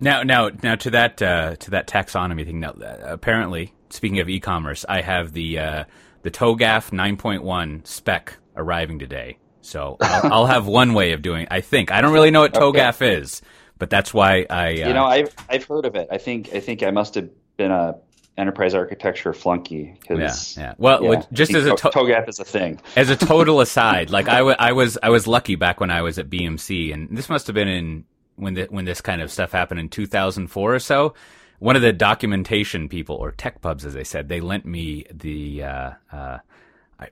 [0.00, 2.60] Now, now, now to that uh, to that taxonomy thing.
[2.60, 5.84] Now, uh, apparently, speaking of e-commerce, I have the uh,
[6.24, 9.38] the TOGAF 9.1 spec arriving today.
[9.60, 11.42] So I'll, I'll, have one way of doing.
[11.42, 13.14] It, I think I don't really know what TOGAF okay.
[13.14, 13.42] is,
[13.78, 14.70] but that's why I.
[14.70, 16.08] Uh, you know, I've I've heard of it.
[16.10, 17.94] I think I think I must have been a
[18.36, 19.96] enterprise architecture flunky.
[20.08, 20.74] Cause, yeah, yeah.
[20.78, 22.80] Well, yeah, just as a to- TOGAF is a thing.
[22.96, 26.02] As a total aside, like I, w- I was I was lucky back when I
[26.02, 28.04] was at BMC, and this must have been in
[28.36, 31.14] when the, when this kind of stuff happened in 2004 or so.
[31.58, 35.62] One of the documentation people, or tech pubs, as they said, they lent me the.
[35.62, 36.38] Uh, uh,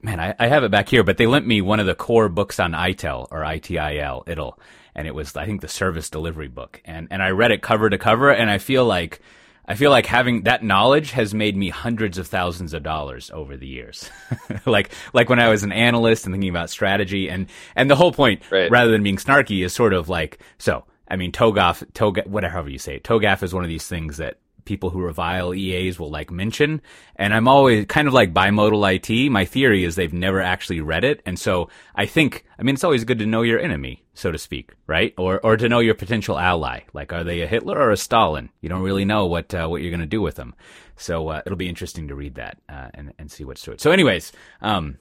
[0.02, 2.28] man, I, I, have it back here, but they lent me one of the core
[2.28, 4.58] books on ITIL or ITIL, ITIL,
[4.94, 7.88] and it was I think the service delivery book, and and I read it cover
[7.88, 9.20] to cover, and I feel like
[9.66, 13.56] I feel like having that knowledge has made me hundreds of thousands of dollars over
[13.56, 14.10] the years.
[14.66, 18.12] like like when I was an analyst and thinking about strategy, and and the whole
[18.12, 18.70] point, right.
[18.70, 20.84] rather than being snarky, is sort of like so.
[21.12, 24.88] I mean, TOGAF, TOGAF, whatever you say, TOGAF is one of these things that people
[24.90, 26.80] who revile EAs will like mention.
[27.16, 29.30] And I'm always kind of like bimodal IT.
[29.30, 31.20] My theory is they've never actually read it.
[31.26, 34.38] And so I think, I mean, it's always good to know your enemy, so to
[34.38, 35.12] speak, right?
[35.18, 36.80] Or, or to know your potential ally.
[36.94, 38.48] Like, are they a Hitler or a Stalin?
[38.62, 40.54] You don't really know what, uh, what you're going to do with them.
[40.96, 43.80] So, uh, it'll be interesting to read that, uh, and, and see what's to it.
[43.80, 44.96] So anyways, um,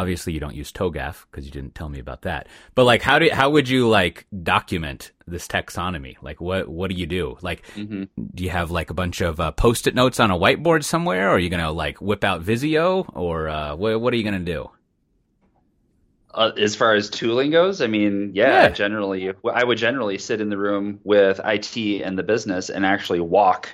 [0.00, 2.48] obviously you don't use TOGAF because you didn't tell me about that.
[2.74, 6.16] But like, how do how would you like document this taxonomy?
[6.22, 7.36] Like, what what do you do?
[7.42, 8.04] Like, mm-hmm.
[8.34, 11.34] do you have like a bunch of uh, post-it notes on a whiteboard somewhere, or
[11.34, 14.70] are you gonna like whip out Visio, or uh, what what are you gonna do?
[16.32, 20.40] Uh, as far as tooling goes, I mean, yeah, yeah, generally, I would generally sit
[20.40, 23.68] in the room with IT and the business and actually walk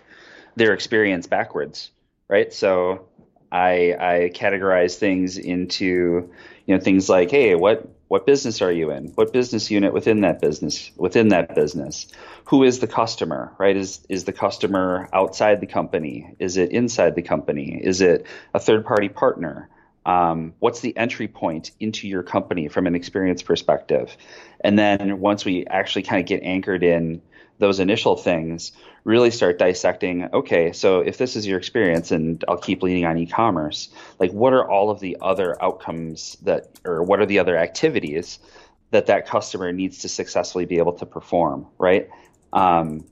[0.57, 1.91] their experience backwards,
[2.29, 2.53] right?
[2.53, 3.09] So
[3.51, 6.31] I, I categorize things into
[6.67, 9.09] you know things like hey what what business are you in?
[9.17, 12.07] What business unit within that business within that business?
[12.47, 13.77] Who is the customer right?
[13.77, 16.35] Is is the customer outside the company?
[16.39, 17.81] Is it inside the company?
[17.83, 19.69] Is it a third party partner?
[20.05, 24.17] Um, what's the entry point into your company from an experience perspective?
[24.61, 27.23] And then once we actually kind of get anchored in
[27.59, 28.71] those initial things
[29.07, 33.17] really start dissecting okay so if this is your experience and i'll keep leaning on
[33.17, 33.89] e-commerce
[34.19, 38.41] like what are all of the other outcomes that or what are the other activities
[38.91, 42.11] that that customer needs to successfully be able to perform right
[42.53, 43.07] um,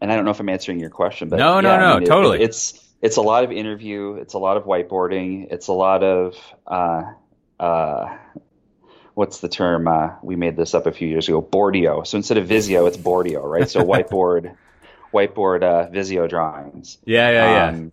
[0.00, 1.98] and i don't know if i'm answering your question but no yeah, no no I
[1.98, 5.66] mean, totally it, it's it's a lot of interview it's a lot of whiteboarding it's
[5.66, 7.02] a lot of uh,
[7.58, 8.16] uh,
[9.14, 9.88] what's the term?
[9.88, 11.42] Uh, we made this up a few years ago.
[11.42, 12.06] Bordio.
[12.06, 13.68] So instead of Visio, it's Bordio, right?
[13.68, 14.54] So whiteboard,
[15.12, 16.98] whiteboard uh, Visio drawings.
[17.04, 17.92] Yeah, yeah, um,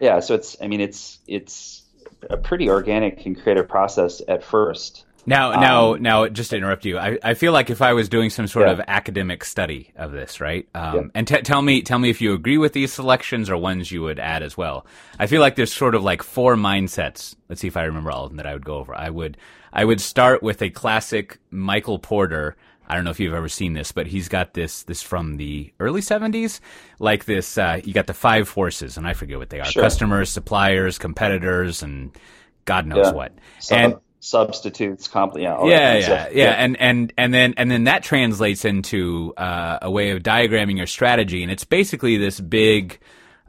[0.00, 0.14] yeah.
[0.14, 0.20] Yeah.
[0.20, 0.56] So it's.
[0.60, 1.82] I mean, it's it's
[2.28, 5.04] a pretty organic and creative process at first.
[5.24, 8.08] Now, now, um, now, just to interrupt you, I, I feel like if I was
[8.08, 8.72] doing some sort yeah.
[8.72, 10.68] of academic study of this, right?
[10.74, 11.02] Um, yeah.
[11.14, 14.02] And t- tell me, tell me if you agree with these selections or ones you
[14.02, 14.84] would add as well.
[15.20, 17.36] I feel like there's sort of like four mindsets.
[17.48, 18.94] Let's see if I remember all of them that I would go over.
[18.96, 19.36] I would,
[19.72, 22.56] I would start with a classic Michael Porter.
[22.88, 25.72] I don't know if you've ever seen this, but he's got this this from the
[25.80, 26.60] early '70s,
[26.98, 27.56] like this.
[27.56, 29.82] Uh, you got the five forces, and I forget what they are: sure.
[29.82, 32.10] customers, suppliers, competitors, and
[32.64, 33.12] God knows yeah.
[33.12, 33.32] what.
[33.58, 38.02] Sub- and substitutes, yeah, yeah, yeah, yeah, yeah, and and and then and then that
[38.02, 43.00] translates into uh, a way of diagramming your strategy, and it's basically this big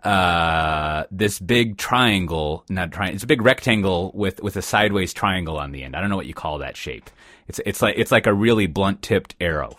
[0.04, 5.58] uh, this big triangle, not triangle, it's a big rectangle with, with a sideways triangle
[5.58, 5.96] on the end.
[5.96, 7.10] I don't know what you call that shape.
[7.48, 9.78] It's, it's like, it's like a really blunt tipped arrow.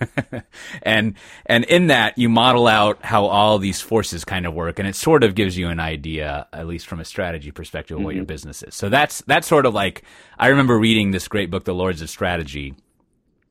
[0.82, 1.14] and,
[1.46, 4.96] and in that you model out how all these forces kind of work and it
[4.96, 8.06] sort of gives you an idea, at least from a strategy perspective of mm-hmm.
[8.06, 8.28] what your mm-hmm.
[8.28, 8.74] business is.
[8.74, 10.02] So that's, that's sort of like,
[10.38, 12.74] I remember reading this great book, The Lords of Strategy.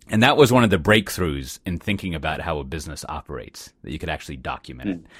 [0.09, 3.91] And that was one of the breakthroughs in thinking about how a business operates, that
[3.91, 5.05] you could actually document mm-hmm.
[5.05, 5.11] it.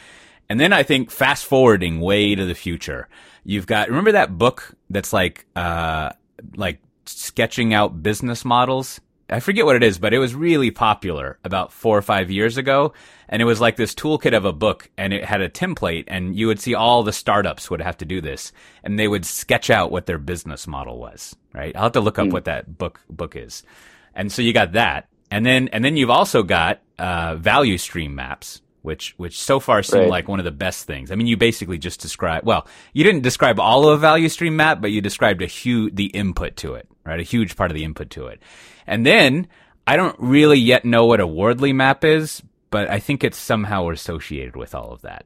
[0.49, 3.07] And then I think fast forwarding way to the future,
[3.43, 6.09] you've got, remember that book that's like, uh,
[6.55, 6.79] like
[7.17, 9.01] sketching out business models?
[9.29, 12.57] I forget what it is, but it was really popular about four or five years
[12.57, 12.93] ago.
[13.27, 16.35] And it was like this toolkit of a book and it had a template and
[16.35, 18.51] you would see all the startups would have to do this
[18.83, 21.75] and they would sketch out what their business model was, right?
[21.75, 22.33] I'll have to look up mm.
[22.33, 23.63] what that book, book is.
[24.15, 25.07] And so you got that.
[25.29, 29.83] And then, and then you've also got, uh, value stream maps, which which so far
[29.83, 30.09] seemed right.
[30.09, 31.11] like one of the best things.
[31.11, 34.55] I mean, you basically just described well, you didn't describe all of a value stream
[34.55, 37.19] map, but you described a huge the input to it, right?
[37.19, 38.39] A huge part of the input to it.
[38.85, 39.47] And then
[39.87, 43.89] I don't really yet know what a Wardley map is, but I think it's somehow
[43.89, 45.25] associated with all of that.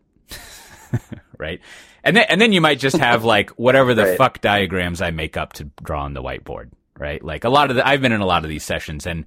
[1.38, 1.60] right?
[2.04, 4.18] And then and then you might just have like whatever the right.
[4.18, 7.24] fuck diagrams I make up to draw on the whiteboard, right?
[7.24, 9.26] Like a lot of the I've been in a lot of these sessions and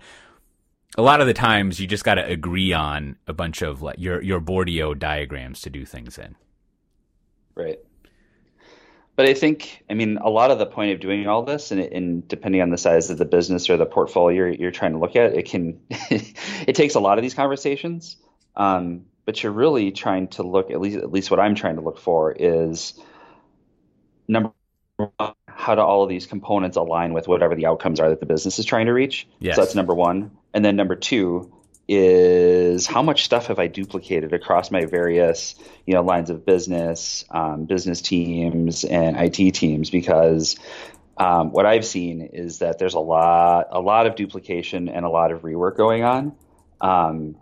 [0.97, 3.99] a lot of the times you just got to agree on a bunch of like
[3.99, 6.35] your your Boardio diagrams to do things in.
[7.55, 7.79] Right.
[9.17, 11.81] But I think, I mean, a lot of the point of doing all this, and,
[11.81, 14.99] and depending on the size of the business or the portfolio you're, you're trying to
[14.99, 18.19] look at, it can, it takes a lot of these conversations.
[18.55, 21.83] Um, but you're really trying to look at least, at least what I'm trying to
[21.83, 22.95] look for is
[24.29, 24.53] number
[24.97, 25.11] one,
[25.49, 28.59] how do all of these components align with whatever the outcomes are that the business
[28.59, 29.27] is trying to reach?
[29.41, 29.57] Yes.
[29.57, 30.31] So that's number one.
[30.53, 31.53] And then number two
[31.89, 35.55] is how much stuff have I duplicated across my various
[35.87, 39.91] you know lines of business, um, business teams, and IT teams?
[39.91, 40.57] Because
[41.17, 45.09] um, what I've seen is that there's a lot a lot of duplication and a
[45.09, 46.35] lot of rework going on.
[46.81, 47.37] Um,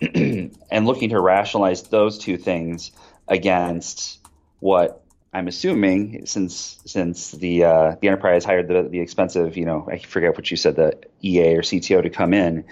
[0.00, 2.90] and looking to rationalize those two things
[3.28, 4.18] against
[4.60, 5.03] what
[5.34, 9.98] I'm assuming since since the uh, the enterprise hired the the expensive, you know, I
[9.98, 12.64] forget what you said, the EA or CTO to come in,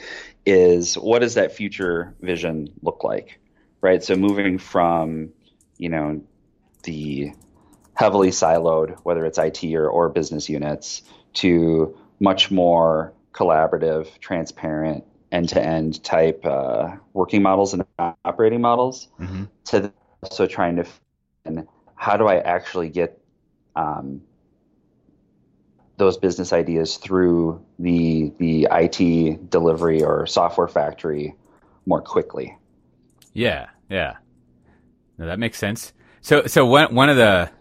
[0.47, 3.41] is what does that future vision look like,
[3.81, 4.03] right?
[4.03, 5.31] So moving from,
[5.77, 6.23] you know,
[6.85, 7.33] the
[7.95, 11.03] heavily siloed, whether it's IT or, or business units,
[11.35, 17.85] to much more collaborative, transparent, end to end type uh, working models and
[18.25, 19.45] operating models, mm-hmm.
[19.65, 19.93] to
[20.23, 20.87] also trying to
[22.03, 23.23] how do I actually get
[23.77, 24.23] um,
[25.99, 31.37] those business ideas through the the IT delivery or software factory
[31.87, 32.59] more quickly.
[33.35, 34.17] Yeah, yeah.
[35.17, 35.93] No, that makes sense.
[36.23, 37.53] So so one one of the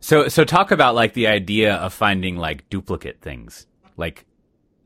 [0.00, 3.66] so so talk about like the idea of finding like duplicate things.
[3.98, 4.24] Like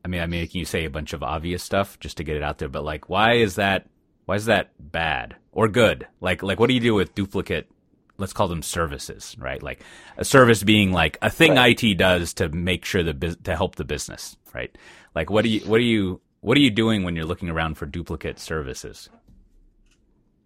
[0.03, 2.43] I mean I'm making you say a bunch of obvious stuff just to get it
[2.43, 3.87] out there, but like why is that
[4.25, 6.05] why is that bad or good?
[6.19, 7.69] Like like what do you do with duplicate
[8.17, 9.61] let's call them services, right?
[9.61, 9.81] Like
[10.17, 11.81] a service being like a thing right.
[11.81, 14.75] IT does to make sure the to help the business, right?
[15.15, 17.75] Like what do you what do you what are you doing when you're looking around
[17.75, 19.09] for duplicate services?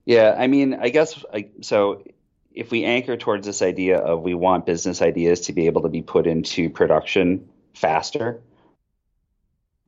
[0.05, 2.03] Yeah, I mean, I guess I, so.
[2.51, 5.89] If we anchor towards this idea of we want business ideas to be able to
[5.89, 8.41] be put into production faster,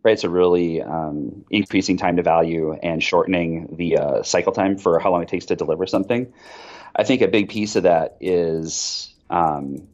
[0.03, 0.19] right?
[0.19, 5.11] So really um, increasing time to value and shortening the uh, cycle time for how
[5.11, 6.31] long it takes to deliver something.
[6.95, 9.87] I think a big piece of that is um,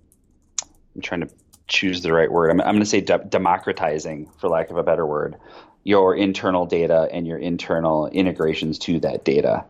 [0.96, 1.30] I'm trying to
[1.68, 2.50] choose the right word.
[2.50, 5.36] I'm, I'm going to say de- democratizing, for lack of a better word,
[5.84, 9.66] your internal data and your internal integrations to that data,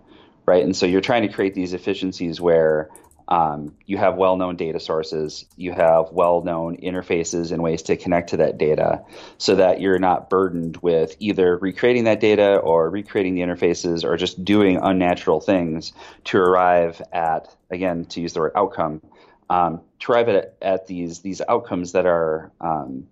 [0.45, 0.63] right?
[0.63, 2.89] And so you're trying to create these efficiencies where
[3.27, 8.37] um, you have well-known data sources, you have well-known interfaces and ways to connect to
[8.37, 9.03] that data,
[9.37, 14.15] so that you're not burdened with either recreating that data or recreating the interfaces or
[14.17, 15.93] just doing unnatural things
[16.25, 19.01] to arrive at, again, to use the word outcome,
[19.49, 23.07] um, to arrive at, at these these outcomes that are um,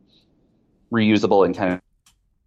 [0.91, 1.81] reusable and kind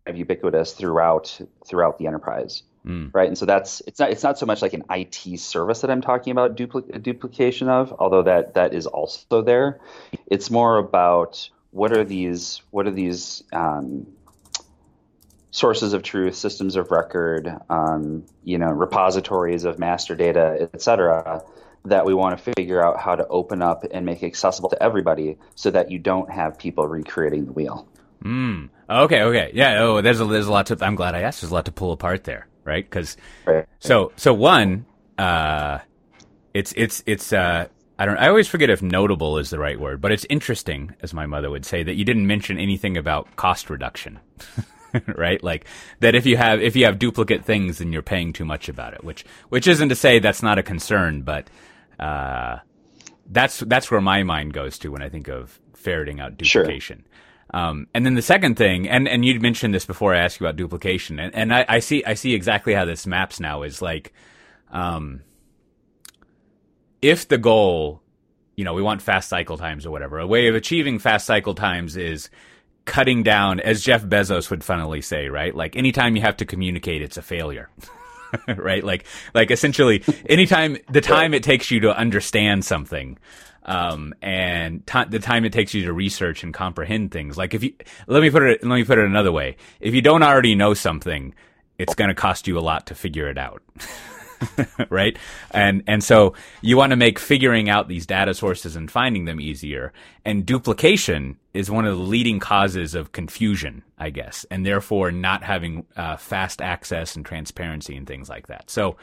[0.07, 2.63] of ubiquitous throughout throughout the enterprise.
[2.87, 3.13] Mm.
[3.13, 5.91] Right, and so that's it's not it's not so much like an IT service that
[5.91, 9.81] I'm talking about dupli- duplication of, although that that is also there.
[10.29, 14.07] It's more about what are these what are these um,
[15.51, 21.43] sources of truth, systems of record, um, you know, repositories of master data, et cetera,
[21.87, 25.39] that we want to figure out how to open up and make accessible to everybody,
[25.57, 27.89] so that you don't have people recreating the wheel.
[28.23, 28.69] Mm.
[28.89, 29.23] Okay.
[29.23, 29.51] Okay.
[29.55, 29.81] Yeah.
[29.81, 30.79] Oh, there's a there's a lot to.
[30.81, 31.41] I'm glad I asked.
[31.41, 32.89] There's a lot to pull apart there right?
[32.89, 33.17] Because
[33.79, 34.87] so so one,
[35.19, 35.79] uh,
[36.53, 38.19] it's it's it's uh, I don't.
[38.19, 41.51] I always forget if notable is the right word, but it's interesting, as my mother
[41.51, 44.21] would say, that you didn't mention anything about cost reduction.
[45.17, 45.43] right?
[45.43, 45.67] Like
[46.01, 48.95] that if you have if you have duplicate things, then you're paying too much about
[48.95, 49.05] it.
[49.05, 51.49] Which which isn't to say that's not a concern, but
[51.99, 52.59] uh,
[53.31, 57.05] that's that's where my mind goes to when I think of ferreting out duplication.
[57.05, 57.13] Sure.
[57.55, 60.47] Um, and then the second thing, and, and you'd mentioned this before I asked you
[60.47, 63.81] about duplication, and, and I, I see I see exactly how this maps now is
[63.81, 64.13] like,
[64.71, 65.23] um,
[67.01, 68.03] if the goal,
[68.57, 71.55] you know, we want fast cycle times or whatever, a way of achieving fast cycle
[71.55, 72.31] times is
[72.85, 75.55] cutting down, as Jeff Bezos would funnily say, right?
[75.55, 77.71] Like anytime you have to communicate, it's a failure.
[78.57, 78.83] right?
[78.83, 83.19] Like, like essentially, anytime the time it takes you to understand something,
[83.67, 87.37] um, and t- the time it takes you to research and comprehend things.
[87.37, 87.75] Like if you
[88.07, 89.57] let me put it let me put it another way.
[89.81, 91.35] If you don't already know something,
[91.77, 93.63] it's going to cost you a lot to figure it out.
[94.91, 95.19] right?
[95.51, 99.41] And and so you want to make figuring out these data sources and finding them
[99.41, 99.93] easier.
[100.25, 105.43] And duplication is one of the leading causes of confusion, I guess, and therefore not
[105.43, 108.71] having uh, fast access and transparency and things like that.
[108.71, 108.97] So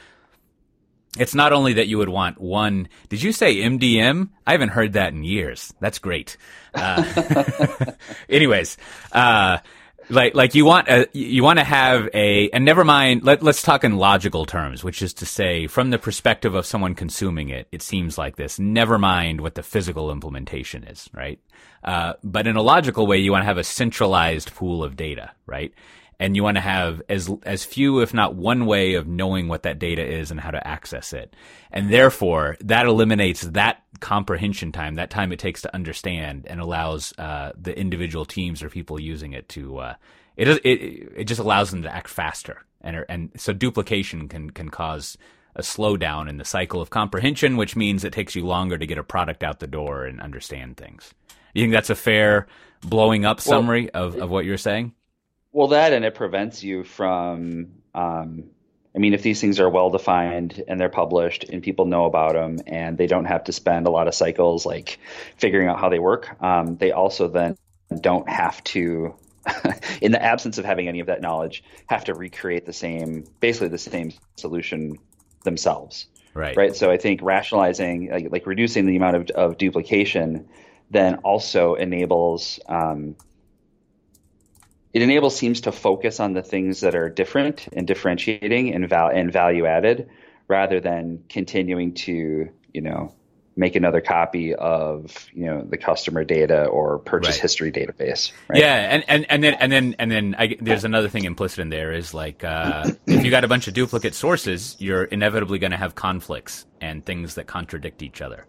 [1.17, 2.87] it's not only that you would want one.
[3.09, 4.29] Did you say MDM?
[4.47, 5.73] I haven't heard that in years.
[5.79, 6.37] That's great.
[6.73, 7.91] Uh,
[8.29, 8.77] anyways,
[9.11, 9.59] uh,
[10.09, 13.23] like like you want a, you want to have a and never mind.
[13.23, 16.95] Let, let's talk in logical terms, which is to say, from the perspective of someone
[16.95, 18.59] consuming it, it seems like this.
[18.59, 21.39] Never mind what the physical implementation is, right?
[21.83, 25.31] Uh, but in a logical way, you want to have a centralized pool of data,
[25.45, 25.73] right?
[26.19, 29.63] And you want to have as as few if not one way of knowing what
[29.63, 31.35] that data is and how to access it.
[31.71, 37.13] And therefore that eliminates that comprehension time that time it takes to understand and allows
[37.17, 39.95] uh, the individual teams or people using it to uh,
[40.37, 42.63] it, it it just allows them to act faster.
[42.81, 45.17] And and so duplication can can cause
[45.55, 48.97] a slowdown in the cycle of comprehension which means it takes you longer to get
[48.97, 51.13] a product out the door and understand things.
[51.53, 52.47] You think that's a fair
[52.81, 54.93] blowing up summary well, of, of what you're saying
[55.53, 57.67] well, that and it prevents you from.
[57.95, 58.45] Um,
[58.95, 62.33] I mean, if these things are well defined and they're published and people know about
[62.33, 64.99] them and they don't have to spend a lot of cycles like
[65.37, 67.57] figuring out how they work, um, they also then
[68.01, 69.15] don't have to,
[70.01, 73.69] in the absence of having any of that knowledge, have to recreate the same, basically
[73.69, 74.99] the same solution
[75.43, 76.05] themselves.
[76.35, 76.55] Right.
[76.55, 76.75] Right.
[76.75, 80.47] So I think rationalizing, like, like reducing the amount of, of duplication,
[80.91, 83.15] then also enables um,
[84.93, 89.09] it enables teams to focus on the things that are different and differentiating and, val-
[89.09, 90.09] and value added
[90.47, 93.13] rather than continuing to you know
[93.55, 97.41] make another copy of you know the customer data or purchase Right.
[97.41, 98.59] history database right?
[98.59, 101.69] Yeah, and, and, and then and then and then I, there's another thing implicit in
[101.69, 105.71] there is like uh, if you got a bunch of duplicate sources, you're inevitably going
[105.71, 108.47] to have conflicts and things that contradict each other,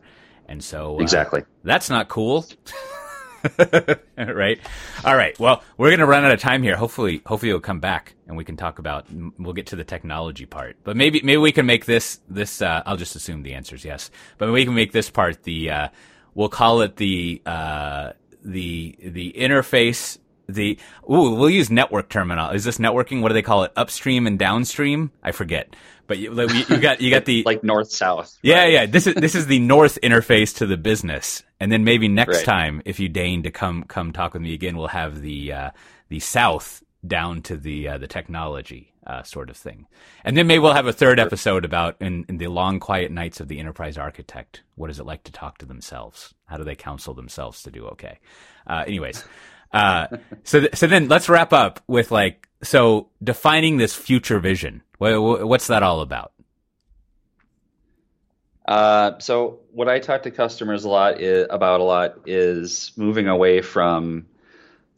[0.48, 2.46] and so uh, exactly that's not cool.
[4.18, 4.58] right.
[5.04, 5.38] All right.
[5.38, 6.76] Well, we're going to run out of time here.
[6.76, 9.06] Hopefully, hopefully you'll come back and we can talk about.
[9.38, 12.62] We'll get to the technology part, but maybe maybe we can make this this.
[12.62, 15.70] Uh, I'll just assume the answer is yes, but we can make this part the.
[15.70, 15.88] Uh,
[16.34, 18.12] we'll call it the uh,
[18.44, 20.18] the the interface.
[20.46, 20.78] The
[21.10, 22.50] ooh, we'll use network terminal.
[22.50, 23.22] Is this networking?
[23.22, 23.72] What do they call it?
[23.76, 25.10] Upstream and downstream?
[25.22, 25.74] I forget.
[26.06, 26.32] But you,
[26.68, 28.86] you got you got the like north south yeah, yeah.
[28.86, 32.44] This is this is the north interface to the business, and then maybe next Right.
[32.44, 35.70] time, if you deign to come come talk with me again, we'll have the uh,
[36.10, 39.86] the south down to the uh, the technology uh, sort of thing,
[40.24, 43.40] and then maybe we'll have a third episode about in, in the long quiet nights
[43.40, 44.62] of the enterprise architect.
[44.74, 46.34] What is it like to talk to themselves?
[46.44, 48.18] How do they counsel themselves to do okay?
[48.66, 49.24] Uh, anyways,
[49.72, 50.06] uh,
[50.44, 54.82] so th- so then let's wrap up with like so defining this future vision.
[54.98, 56.32] What, what's that all about?
[58.64, 63.28] Uh, so what I talk to customers a lot i about a lot is moving
[63.28, 64.26] away from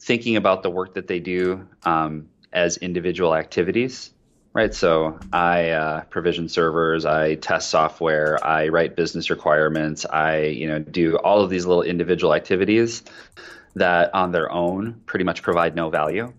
[0.00, 4.12] thinking about the work that they do um, as individual activities,
[4.52, 4.72] right?
[4.72, 10.78] So I uh, provision servers, I test software, I write business requirements, I you know
[10.78, 13.02] do all of these little individual activities
[13.74, 16.32] that on their own pretty much provide no value.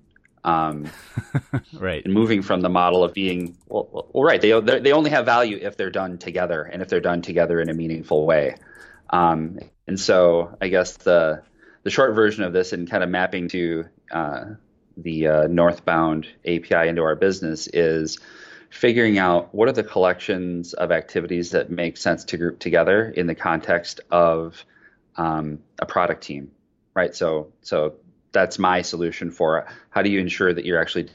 [0.47, 0.89] Um,
[1.73, 2.03] Right.
[2.05, 5.59] and moving from the model of being well, well, right they they only have value
[5.61, 8.55] if they're done together and if they're done together in a meaningful way
[9.09, 11.43] um, and so i guess the
[11.83, 14.45] the short version of this and kind of mapping to uh,
[14.95, 18.17] the uh, northbound api into our business is
[18.69, 23.27] figuring out what are the collections of activities that make sense to group together in
[23.27, 24.63] the context of
[25.17, 26.51] um, a product team
[26.95, 27.95] right so so
[28.31, 31.09] that's my solution for how do you ensure that you're actually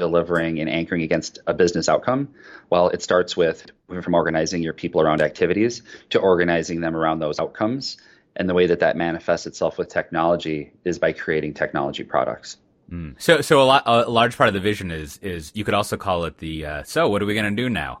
[0.00, 2.28] delivering and anchoring against a business outcome?
[2.70, 3.66] Well, it starts with
[4.02, 7.98] from organizing your people around activities to organizing them around those outcomes.
[8.36, 12.56] And the way that that manifests itself with technology is by creating technology products.
[12.90, 13.20] Mm.
[13.20, 15.96] So, so a, lot, a large part of the vision is is you could also
[15.96, 18.00] call it the uh, so what are we going to do now,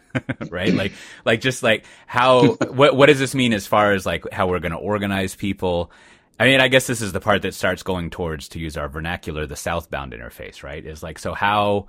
[0.50, 0.74] right?
[0.74, 0.92] Like,
[1.24, 4.58] like just like how what what does this mean as far as like how we're
[4.58, 5.92] going to organize people?
[6.38, 8.88] I mean, I guess this is the part that starts going towards to use our
[8.88, 10.84] vernacular, the southbound interface, right?
[10.84, 11.88] Is like so how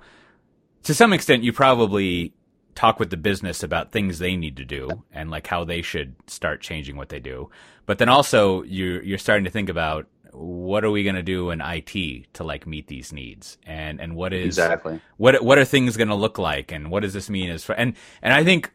[0.84, 2.34] to some extent you probably
[2.74, 6.14] talk with the business about things they need to do and like how they should
[6.26, 7.50] start changing what they do.
[7.86, 11.50] But then also you're you're starting to think about what are we going to do
[11.50, 15.00] in IT to like meet these needs and and what is Exactly.
[15.16, 17.72] what what are things going to look like and what does this mean as for
[17.74, 18.70] and and I think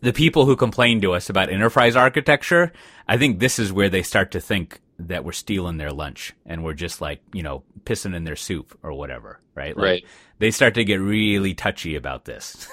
[0.00, 2.72] the people who complain to us about enterprise architecture,
[3.06, 6.62] I think this is where they start to think that we're stealing their lunch and
[6.62, 9.76] we're just like, you know, pissing in their soup or whatever, right?
[9.76, 10.04] Like, Right.
[10.38, 12.66] They start to get really touchy about this.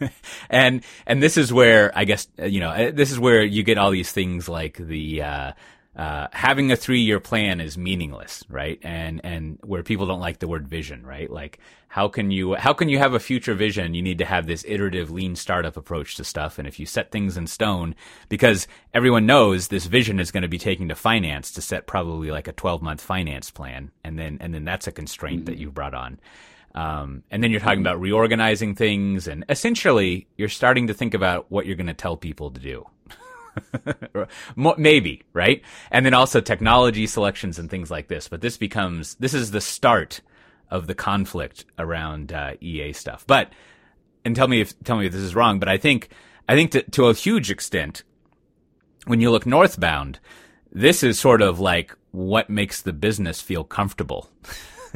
[0.50, 3.92] and and this is where I guess you know this is where you get all
[3.92, 5.52] these things like the uh,
[5.94, 8.78] uh, having a three year plan is meaningless, right?
[8.82, 11.30] And and where people don't like the word vision, right?
[11.30, 13.92] Like how can you how can you have a future vision?
[13.92, 16.58] You need to have this iterative lean startup approach to stuff.
[16.58, 17.94] And if you set things in stone,
[18.30, 22.30] because everyone knows this vision is going to be taken to finance to set probably
[22.30, 25.74] like a twelve month finance plan, and then and then that's a constraint that you've
[25.74, 26.18] brought on.
[26.74, 31.50] Um, and then you're talking about reorganizing things, and essentially you're starting to think about
[31.50, 32.86] what you're going to tell people to do.
[34.76, 35.62] Maybe, right?
[35.90, 38.28] And then also technology selections and things like this.
[38.28, 40.20] But this becomes, this is the start
[40.70, 43.26] of the conflict around uh, EA stuff.
[43.26, 43.52] But,
[44.24, 46.08] and tell me if, tell me if this is wrong, but I think,
[46.48, 48.02] I think to, to a huge extent,
[49.06, 50.18] when you look northbound,
[50.70, 54.30] this is sort of like what makes the business feel comfortable.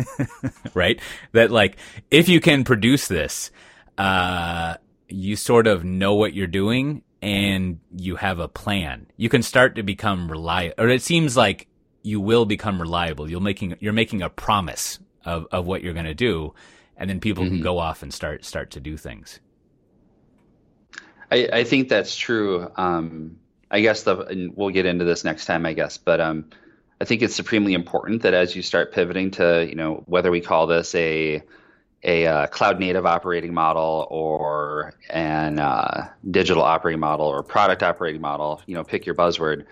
[0.75, 1.01] right?
[1.33, 1.77] That like,
[2.11, 3.51] if you can produce this,
[3.99, 4.77] uh,
[5.09, 9.09] you sort of know what you're doing and you have a plan.
[9.17, 11.67] You can start to become reliable, or it seems like
[12.03, 13.29] you will become reliable.
[13.29, 16.55] You're making, you're making a promise of, of what you're going to do.
[16.97, 19.41] And then people can go off and start, start to do things.
[21.31, 22.71] I, I think that's true.
[22.77, 23.39] Um,
[23.73, 26.51] I guess the and we'll get into this next time, I guess, but um,
[27.01, 30.41] I think it's supremely important that as you start pivoting to, you know, whether we
[30.41, 31.43] call this a
[32.07, 38.21] a uh, cloud native operating model or an uh, digital operating model or product operating
[38.21, 39.67] model, you know, pick your buzzword.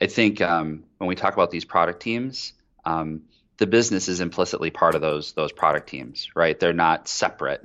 [0.00, 2.54] I think um, when we talk about these product teams,
[2.86, 3.22] um,
[3.58, 6.58] the business is implicitly part of those those product teams, right?
[6.58, 7.64] They're not separate,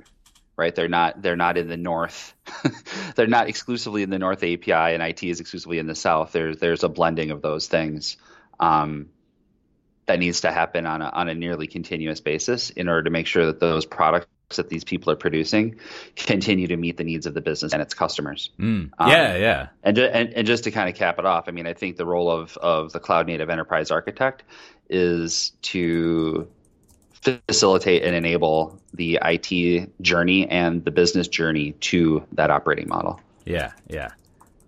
[0.54, 0.74] right?
[0.74, 2.34] They're not they're not in the north.
[3.16, 6.32] they're not exclusively in the north API, and IT is exclusively in the south.
[6.32, 8.18] There's there's a blending of those things.
[8.60, 9.08] Um,
[10.10, 13.28] that needs to happen on a, on a nearly continuous basis in order to make
[13.28, 15.78] sure that those products that these people are producing
[16.16, 18.50] continue to meet the needs of the business and its customers.
[18.58, 18.90] Mm.
[18.98, 19.68] Yeah, um, yeah.
[19.84, 22.04] And, and, and just to kind of cap it off, I mean, I think the
[22.04, 24.42] role of, of the cloud native enterprise architect
[24.88, 26.48] is to
[27.12, 33.20] facilitate and enable the IT journey and the business journey to that operating model.
[33.44, 34.10] Yeah, yeah.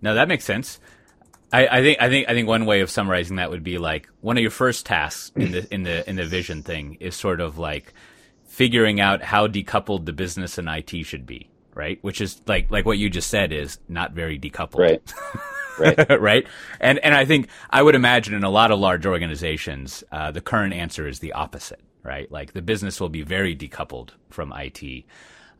[0.01, 0.79] No, that makes sense.
[1.53, 4.09] I, I, think I think I think one way of summarizing that would be like
[4.21, 7.39] one of your first tasks in the in the in the vision thing is sort
[7.39, 7.93] of like
[8.45, 11.99] figuring out how decoupled the business and IT should be, right?
[12.01, 14.79] Which is like like what you just said is not very decoupled.
[14.79, 15.13] Right.
[15.77, 16.19] Right.
[16.21, 16.47] right.
[16.79, 20.41] And and I think I would imagine in a lot of large organizations, uh, the
[20.41, 22.31] current answer is the opposite, right?
[22.31, 25.05] Like the business will be very decoupled from IT.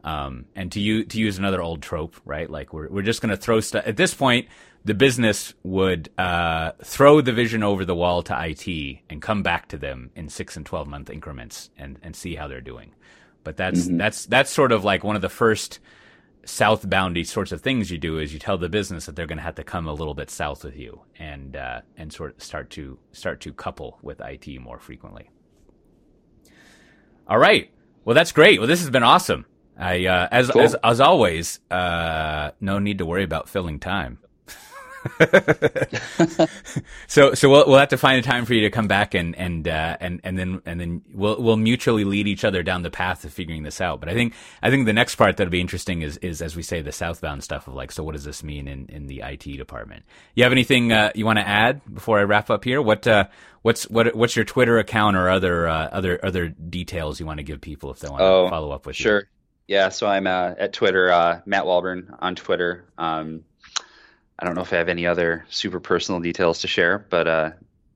[0.04, 2.50] Um, and to use to use another old trope, right?
[2.50, 4.48] Like we're we're just going to throw stuff at this point
[4.86, 9.70] the business would uh, throw the vision over the wall to IT and come back
[9.70, 12.94] to them in six and twelve month increments and, and see how they're doing.
[13.44, 13.98] But that's mm-hmm.
[13.98, 15.80] that's that's sort of like one of the first
[16.46, 19.44] southboundy sorts of things you do is you tell the business that they're going to
[19.44, 22.70] have to come a little bit south with you and uh, and sort of start
[22.72, 25.30] to start to couple with IT more frequently.
[27.28, 27.72] All right.
[28.04, 28.60] Well, that's great.
[28.60, 29.46] Well, this has been awesome.
[29.78, 30.62] I uh, as, cool.
[30.62, 34.20] as as always, uh, no need to worry about filling time.
[37.08, 39.36] so so we'll we'll have to find a time for you to come back and
[39.36, 42.90] and uh, and and then and then we'll we'll mutually lead each other down the
[42.90, 44.00] path of figuring this out.
[44.00, 46.64] But I think I think the next part that'll be interesting is is as we
[46.64, 49.58] say the southbound stuff of like so what does this mean in in the IT
[49.58, 50.04] department?
[50.36, 52.82] You have anything uh, you want to add before I wrap up here?
[52.82, 53.26] What uh,
[53.62, 57.44] what's what what's your Twitter account or other uh, other other details you want to
[57.44, 59.16] give people if they want oh, to follow up with sure.
[59.16, 59.20] you?
[59.22, 59.30] Sure.
[59.68, 62.86] Yeah, so I'm uh, at Twitter, uh, Matt Walburn on Twitter.
[62.98, 63.46] Um,
[64.40, 67.52] I don't know if I have any other super personal details to share, but uh,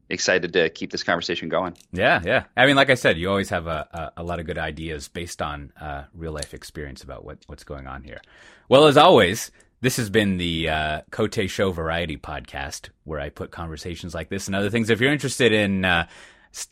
[0.10, 1.76] excited to keep this conversation going.
[1.92, 2.46] Yeah, yeah.
[2.56, 5.08] I mean, like I said, you always have a, a, a lot of good ideas
[5.08, 8.22] based on uh, real life experience about what, what's going on here.
[8.70, 13.52] Well, as always, this has been the uh, Cote Show Variety Podcast, where I put
[13.52, 14.90] conversations like this and other things.
[14.90, 16.08] If you're interested in uh,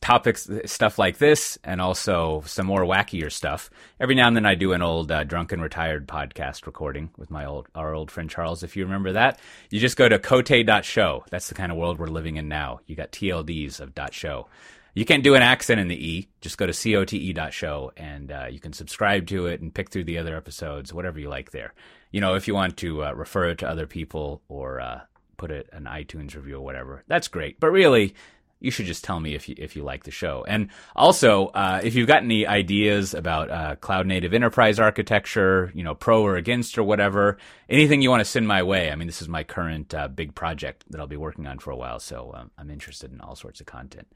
[0.01, 3.69] topics, stuff like this, and also some more wackier stuff.
[3.99, 7.45] Every now and then I do an old uh, drunken retired podcast recording with my
[7.45, 8.63] old our old friend Charles.
[8.63, 11.25] If you remember that, you just go to cote.show.
[11.29, 12.79] That's the kind of world we're living in now.
[12.85, 14.47] You got TLDs of dot show.
[14.95, 16.29] You can't do an accent in the E.
[16.39, 20.17] Just go to cote.show and uh, you can subscribe to it and pick through the
[20.17, 21.73] other episodes, whatever you like there.
[22.11, 25.01] You know, if you want to uh, refer it to other people or uh,
[25.35, 27.59] put it an iTunes review or whatever, that's great.
[27.59, 28.15] But really,
[28.59, 30.43] you should just tell me if you if you like the show.
[30.47, 35.83] And also, uh, if you've got any ideas about uh, cloud native enterprise architecture, you
[35.83, 37.37] know, pro or against or whatever,
[37.69, 38.91] anything you want to send my way.
[38.91, 41.71] I mean, this is my current uh, big project that I'll be working on for
[41.71, 44.07] a while, so um, I'm interested in all sorts of content.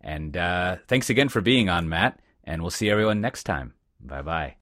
[0.00, 2.20] And uh, thanks again for being on, Matt.
[2.44, 3.72] And we'll see everyone next time.
[4.00, 4.52] Bye bye.